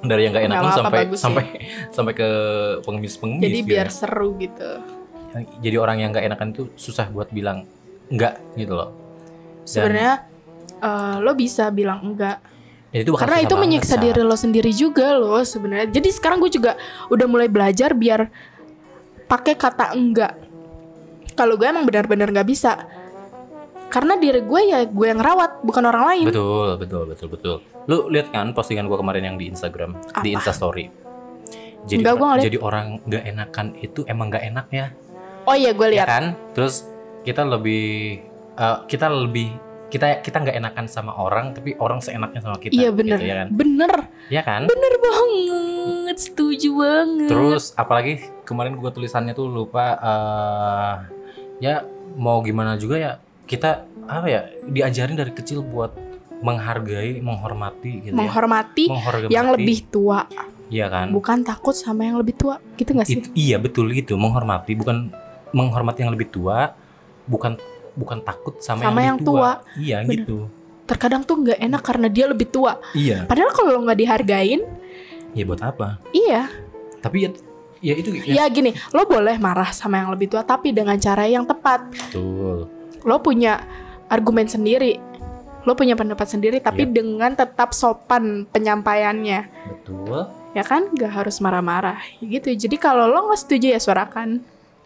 dari 0.00 0.20
yang 0.26 0.32
gak 0.32 0.44
enak 0.48 0.56
pun 0.58 0.72
sampai 0.72 0.98
bagus 1.04 1.18
sih. 1.18 1.24
sampai 1.24 1.44
sampai 1.92 2.12
ke 2.16 2.28
pengemis-pengemis. 2.84 3.44
jadi 3.44 3.58
gitu 3.60 3.68
biar 3.68 3.88
ya. 3.88 3.92
seru 3.92 4.28
gitu. 4.40 4.70
Jadi 5.62 5.76
orang 5.78 5.96
yang 6.02 6.10
gak 6.10 6.24
enakan 6.26 6.48
itu 6.56 6.62
susah 6.74 7.06
buat 7.12 7.28
bilang 7.30 7.68
enggak 8.10 8.40
gitu 8.58 8.74
loh. 8.74 8.90
Sebenarnya 9.62 10.26
eh, 10.80 11.16
lo 11.22 11.32
bisa 11.36 11.70
bilang 11.70 12.02
enggak 12.02 12.42
Dan 12.90 13.06
itu 13.06 13.14
karena 13.14 13.38
itu 13.38 13.54
menyiksa 13.54 13.94
Sa. 13.94 14.02
diri 14.02 14.22
lo 14.26 14.34
sendiri 14.34 14.72
juga 14.74 15.14
lo 15.14 15.38
sebenarnya. 15.46 15.94
Jadi 15.94 16.08
sekarang 16.10 16.42
gue 16.42 16.50
juga 16.50 16.74
udah 17.06 17.26
mulai 17.30 17.46
belajar 17.46 17.94
biar 17.94 18.26
pakai 19.30 19.54
kata 19.54 19.94
enggak. 19.94 20.34
Kalau 21.38 21.54
gue 21.54 21.70
emang 21.70 21.86
benar-benar 21.86 22.34
nggak 22.34 22.48
bisa. 22.50 22.99
Karena 23.90 24.14
diri 24.14 24.40
gue 24.40 24.60
ya 24.64 24.86
gue 24.86 25.06
yang 25.06 25.18
rawat 25.18 25.66
bukan 25.66 25.82
orang 25.82 26.04
lain. 26.14 26.26
Betul, 26.30 26.78
betul, 26.78 27.02
betul, 27.10 27.28
betul. 27.28 27.56
Lu 27.90 28.06
lihat 28.06 28.30
kan 28.30 28.54
postingan 28.54 28.86
gua 28.86 28.96
kemarin 28.96 29.34
yang 29.34 29.36
di 29.36 29.50
Instagram, 29.50 29.98
di 30.22 30.30
Apa? 30.30 30.38
Insta 30.38 30.54
Story. 30.54 30.86
Jadi 31.80 32.04
Enggak, 32.04 32.44
jadi 32.44 32.58
orang 32.60 33.00
nggak 33.02 33.24
enakan 33.26 33.66
itu 33.80 34.04
emang 34.04 34.28
nggak 34.28 34.44
enak 34.46 34.66
ya, 34.70 34.86
Oh 35.42 35.56
iya 35.56 35.72
gue 35.72 35.86
ya 35.90 35.92
lihat. 35.96 36.06
kan? 36.06 36.24
Terus 36.52 36.84
kita 37.24 37.42
lebih 37.42 38.20
eh, 38.54 38.78
kita 38.84 39.08
lebih 39.08 39.48
kita 39.88 40.22
kita 40.22 40.36
nggak 40.38 40.56
enakan 40.60 40.86
sama 40.86 41.16
orang, 41.16 41.50
tapi 41.50 41.74
orang 41.80 41.98
seenaknya 41.98 42.44
sama 42.44 42.60
kita. 42.60 42.70
Iya 42.70 42.94
bener, 42.94 43.18
gitu, 43.18 43.26
ya 43.26 43.34
kan? 43.42 43.48
bener, 43.50 43.92
Iya 44.30 44.42
kan? 44.44 44.62
bener 44.68 44.94
banget, 45.02 46.16
setuju 46.20 46.68
banget. 46.78 47.30
Terus 47.32 47.64
apalagi 47.74 48.12
kemarin 48.44 48.76
gua 48.76 48.92
tulisannya 48.92 49.32
tuh 49.32 49.50
lupa 49.50 49.98
eh 49.98 50.94
ya 51.58 51.82
mau 52.14 52.38
gimana 52.38 52.76
juga 52.76 53.00
ya 53.00 53.12
kita 53.50 53.70
apa 54.06 54.26
ya 54.26 54.40
diajarin 54.64 55.18
dari 55.18 55.34
kecil 55.34 55.66
buat 55.66 55.90
menghargai, 56.40 57.18
menghormati 57.20 58.06
gitu 58.06 58.14
ya. 58.14 58.16
menghormati 58.16 58.86
Menghormati 58.88 59.34
yang 59.34 59.50
lebih 59.52 59.90
tua, 59.90 60.24
Iya 60.70 60.86
kan? 60.88 61.10
bukan 61.10 61.42
takut 61.42 61.74
sama 61.74 62.06
yang 62.06 62.16
lebih 62.16 62.38
tua, 62.38 62.62
gitu 62.78 62.94
gak 62.94 63.06
sih? 63.10 63.20
It- 63.20 63.34
iya 63.34 63.58
betul 63.58 63.90
gitu, 63.92 64.14
menghormati 64.16 64.72
bukan 64.72 65.10
menghormati 65.50 66.06
yang 66.06 66.14
lebih 66.14 66.30
tua, 66.30 66.72
bukan 67.26 67.58
bukan 67.92 68.22
takut 68.22 68.56
sama, 68.62 68.86
Sama 68.86 69.02
yang, 69.02 69.04
yang 69.04 69.16
lebih 69.18 69.26
tua. 69.28 69.50
Iya 69.76 69.96
Bener. 70.00 70.12
gitu. 70.24 70.38
Terkadang 70.86 71.22
tuh 71.22 71.36
nggak 71.38 71.58
enak 71.60 71.82
karena 71.84 72.08
dia 72.08 72.26
lebih 72.26 72.48
tua. 72.48 72.78
Iya. 72.94 73.26
Padahal 73.28 73.50
kalau 73.52 73.70
lo 73.76 73.80
nggak 73.84 73.98
dihargain, 73.98 74.62
Ya 75.30 75.44
buat 75.44 75.60
apa? 75.60 76.00
iya. 76.10 76.48
Tapi 76.98 77.16
ya 77.22 77.30
ya 77.80 77.94
itu 77.94 78.10
ya, 78.16 78.42
Ya 78.42 78.44
gini, 78.48 78.72
lo 78.90 79.04
boleh 79.04 79.36
marah 79.36 79.70
sama 79.70 80.00
yang 80.00 80.10
lebih 80.10 80.32
tua 80.32 80.40
tapi 80.40 80.72
dengan 80.72 80.96
cara 80.96 81.28
yang 81.28 81.44
tepat. 81.44 81.84
betul. 81.92 82.79
Lo 83.02 83.18
punya 83.18 83.64
argumen 84.06 84.44
sendiri. 84.44 84.98
Lo 85.62 85.74
punya 85.74 85.92
pendapat 85.92 86.24
sendiri 86.26 86.58
tapi 86.58 86.84
Iya. 86.84 86.92
dengan 86.94 87.30
tetap 87.32 87.70
sopan 87.70 88.44
penyampaiannya. 88.46 89.40
Betul. 89.68 90.24
Ya 90.50 90.62
kan? 90.62 90.90
Gak 90.92 91.12
harus 91.14 91.38
marah-marah. 91.38 92.00
Gitu. 92.18 92.50
Jadi 92.50 92.74
kalau 92.74 93.04
lo 93.04 93.28
nggak 93.28 93.40
setuju 93.40 93.70
ya 93.70 93.78
suarakan. 93.78 94.40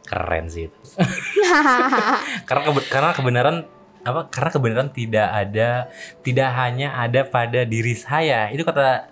Keren 0.05 0.47
sih 0.47 0.67
itu. 0.67 0.79
karena 2.45 2.63
kebe- 2.65 2.89
karena 2.89 3.11
kebenaran 3.13 3.57
apa? 4.03 4.29
Karena 4.29 4.51
kebenaran 4.51 4.89
tidak 4.91 5.29
ada 5.29 5.89
tidak 6.21 6.49
hanya 6.55 6.93
ada 6.95 7.25
pada 7.25 7.65
diri 7.65 7.95
saya. 7.95 8.49
Itu 8.49 8.63
kata 8.63 9.09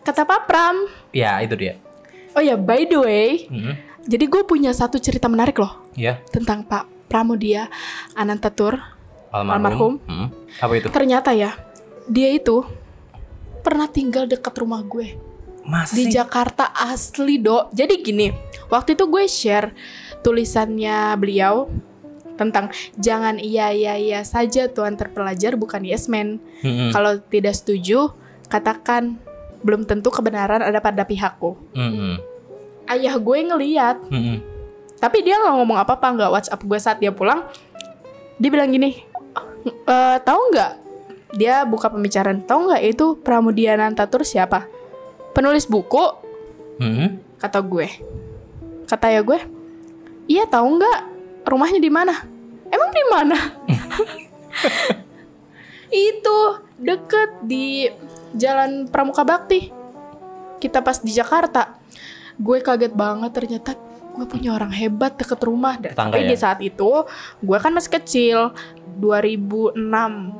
Kata 0.00 0.22
Pak 0.22 0.46
Pram. 0.46 0.76
ya 1.10 1.42
itu 1.42 1.52
dia. 1.54 1.76
Oh 2.32 2.40
ya, 2.40 2.54
by 2.54 2.86
the 2.86 2.96
way, 2.96 3.28
Mm-mm. 3.46 3.74
jadi 4.00 4.24
gue 4.24 4.42
punya 4.42 4.70
satu 4.70 4.96
cerita 4.96 5.26
menarik 5.26 5.58
loh 5.58 5.82
Ya, 5.92 6.22
tentang 6.28 6.62
Pak 6.62 6.86
Pramudia 7.08 7.72
Anantatur. 8.14 8.78
almarhum. 9.28 9.52
Almarhum. 9.52 9.92
Mm. 10.08 10.28
Apa 10.60 10.72
itu? 10.76 10.88
Ternyata 10.88 11.30
ya, 11.36 11.52
dia 12.08 12.32
itu 12.32 12.64
pernah 13.60 13.88
tinggal 13.88 14.24
dekat 14.24 14.54
rumah 14.56 14.80
gue. 14.80 15.16
Masa 15.68 15.92
di 15.92 16.08
sih? 16.08 16.16
Jakarta 16.16 16.72
asli 16.72 17.36
do. 17.36 17.68
Jadi 17.76 18.00
gini, 18.00 18.32
waktu 18.72 18.96
itu 18.96 19.04
gue 19.04 19.24
share 19.28 19.76
tulisannya 20.24 21.12
beliau 21.20 21.68
tentang 22.38 22.70
jangan 22.96 23.36
iya 23.42 23.74
iya 23.74 23.98
iya 23.98 24.20
saja 24.22 24.70
tuan 24.70 24.96
terpelajar 24.96 25.58
bukan 25.60 25.84
yes 25.84 26.08
man. 26.08 26.40
Mm-mm. 26.64 26.94
Kalau 26.94 27.20
tidak 27.28 27.58
setuju, 27.58 28.14
katakan 28.48 29.20
belum 29.60 29.84
tentu 29.84 30.08
kebenaran 30.08 30.62
ada 30.62 30.78
pada 30.80 31.02
pihakku. 31.04 31.58
Mm-mm. 31.74 32.22
Ayah 32.88 33.20
gue 33.20 33.38
ngeliat, 33.44 34.00
Mm-mm. 34.08 34.40
Tapi 34.98 35.22
dia 35.22 35.38
nggak 35.38 35.54
ngomong 35.62 35.78
apa-apa 35.78 36.06
nggak 36.14 36.30
WhatsApp 36.30 36.62
gue 36.62 36.78
saat 36.78 36.98
dia 36.98 37.14
pulang. 37.14 37.46
Dia 38.38 38.50
bilang 38.50 38.70
gini, 38.70 39.02
"Eh, 39.66 40.16
tahu 40.22 40.40
nggak? 40.54 40.72
Dia 41.38 41.62
buka 41.62 41.90
pembicaraan 41.90 42.42
tahu 42.42 42.70
nggak 42.70 42.82
itu 42.86 43.06
Pramudia 43.22 43.78
Nantatur 43.78 44.26
siapa? 44.26 44.66
Penulis 45.34 45.70
buku 45.70 46.26
Hmm? 46.78 47.18
kata 47.38 47.58
gue. 47.62 47.86
Kata 48.86 49.10
ya 49.10 49.22
gue 49.22 49.38
iya 50.28 50.44
tahu 50.46 50.78
nggak? 50.78 51.00
Rumahnya 51.48 51.80
di 51.82 51.90
mana? 51.90 52.14
Emang 52.68 52.90
di 52.92 53.04
mana? 53.08 53.38
Itu 56.12 56.38
deket 56.78 57.42
di 57.42 57.88
jalan 58.36 58.86
Pramuka 58.92 59.24
Bakti. 59.24 59.72
Kita 60.60 60.84
pas 60.84 61.00
di 61.00 61.10
Jakarta. 61.10 61.80
Gue 62.36 62.60
kaget 62.60 62.92
banget 62.92 63.32
ternyata 63.32 63.72
gue 64.18 64.26
punya 64.28 64.50
orang 64.50 64.68
hebat 64.70 65.14
deket 65.14 65.38
rumah 65.40 65.78
Dan- 65.78 65.94
tapi 65.94 66.20
ya? 66.20 66.28
di 66.28 66.36
saat 66.36 66.58
itu 66.58 67.06
gue 67.38 67.56
kan 67.56 67.70
masih 67.70 67.92
kecil 67.94 68.38
2006 68.98 69.78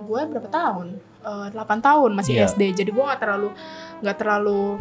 gue 0.04 0.20
berapa 0.26 0.48
tahun 0.48 0.88
Eh, 1.18 1.48
8 1.50 1.60
tahun 1.78 2.10
masih 2.14 2.34
Iya. 2.36 2.48
SD 2.48 2.62
jadi 2.74 2.88
gue 2.88 3.04
nggak 3.04 3.20
terlalu 3.20 3.50
nggak 4.00 4.16
terlalu 4.16 4.78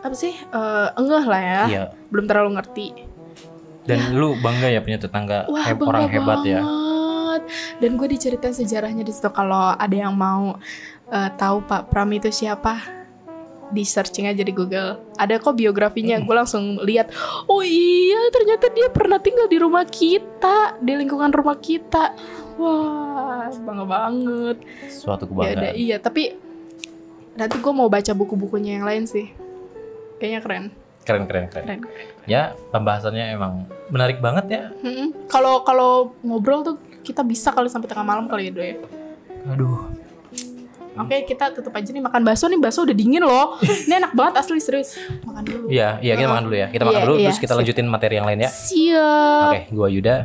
apa 0.00 0.10
sih 0.12 0.34
eh, 0.34 0.88
engeh 0.96 1.22
lah 1.22 1.38
ya 1.40 1.62
Iya. 1.66 1.84
belum 2.08 2.24
terlalu 2.24 2.50
ngerti 2.56 2.88
Dan 3.82 4.12
lu 4.12 4.34
bangga 4.36 4.66
ya 4.66 4.78
punya 4.78 4.94
tetangga 4.96 5.46
Wah, 5.46 5.66
bangga 5.68 5.84
orang 5.84 6.06
hebat 6.08 6.38
ya. 6.44 6.62
banget. 6.62 7.42
Dan 7.78 7.90
gue 7.96 8.08
diceritain 8.08 8.54
sejarahnya 8.54 9.02
di 9.02 9.10
situ 9.10 9.26
kalau 9.28 9.74
ada 9.74 9.90
yang 9.92 10.12
mau 10.12 10.54
eh, 11.08 11.30
tahu 11.32 11.62
Pak 11.62 11.90
Pram 11.90 12.06
itu 12.08 12.30
siapa, 12.30 12.78
di 13.72 13.82
searching 13.82 14.28
aja 14.28 14.40
di 14.40 14.52
Google. 14.52 15.00
Ada 15.16 15.40
kok 15.40 15.56
biografinya. 15.56 16.20
Gue 16.20 16.36
langsung 16.36 16.78
lihat. 16.78 17.08
Oh 17.44 17.64
iya, 17.64 18.28
ternyata 18.28 18.68
dia 18.68 18.86
pernah 18.86 19.16
tinggal 19.16 19.48
di 19.48 19.56
rumah 19.56 19.82
kita, 19.82 20.76
di 20.78 20.92
lingkungan 20.92 21.32
rumah 21.32 21.56
kita. 21.56 22.12
Wah, 22.54 23.48
bangga 23.48 23.84
banget. 23.88 24.56
Suatu 24.86 25.24
Ya 25.24 25.56
kebanggaan. 25.56 25.74
iya. 25.74 25.96
Tapi 25.96 26.36
nanti 27.32 27.56
gue 27.56 27.72
mau 27.72 27.88
baca 27.88 28.12
buku-bukunya 28.12 28.76
yang 28.76 28.84
lain 28.84 29.08
sih. 29.08 29.32
Kayaknya 30.20 30.40
keren. 30.44 30.64
Keren 31.02 31.24
keren 31.26 31.46
keren. 31.48 31.66
Keren. 31.66 31.80
Ya, 32.28 32.54
pembahasannya 32.70 33.34
emang 33.34 33.66
menarik 33.88 34.22
banget 34.22 34.46
ya. 34.46 34.62
Kalau 35.26 35.66
kalau 35.66 36.14
ngobrol 36.22 36.62
tuh 36.62 36.76
kita 37.02 37.26
bisa 37.26 37.50
kali 37.50 37.66
sampai 37.66 37.90
tengah 37.90 38.06
malam 38.06 38.30
kali 38.30 38.46
ya, 38.46 38.52
Do 38.54 38.62
ya. 38.62 38.76
Aduh. 39.50 40.01
Oke, 40.92 41.24
kita 41.24 41.48
tutup 41.56 41.72
aja 41.72 41.88
nih 41.88 42.04
makan 42.04 42.20
bakso 42.20 42.44
nih. 42.52 42.60
Bakso 42.60 42.84
udah 42.84 42.96
dingin 42.96 43.24
loh. 43.24 43.56
Ini 43.64 43.96
enak 43.96 44.12
banget 44.12 44.44
asli 44.44 44.60
serius. 44.60 45.00
Makan 45.24 45.42
dulu. 45.44 45.64
Iya, 45.72 45.96
iya 46.04 46.12
kita 46.20 46.28
makan 46.28 46.44
dulu 46.48 46.56
ya. 46.56 46.68
Kita 46.68 46.84
makan 46.84 47.00
Iya, 47.00 47.06
dulu 47.08 47.16
iya, 47.16 47.26
terus 47.32 47.40
kita 47.40 47.54
lanjutin 47.56 47.86
materi 47.88 48.14
yang 48.20 48.26
lain 48.28 48.40
ya. 48.44 48.50
Siap. 48.52 49.48
Oke, 49.48 49.60
gua 49.72 49.88
Yuda 49.88 50.16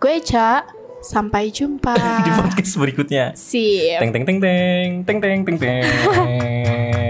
Gue 0.00 0.16
Ca. 0.24 0.64
Sampai 1.04 1.54
jumpa. 1.54 1.94
di 2.26 2.30
podcast 2.34 2.74
berikutnya. 2.80 3.36
Sip. 3.36 4.00
Teng 4.00 4.10
teng 4.10 4.24
teng 4.24 4.38
teng 4.42 4.90
teng 5.04 5.18
teng 5.20 5.40
teng 5.44 5.56
teng. 5.60 7.05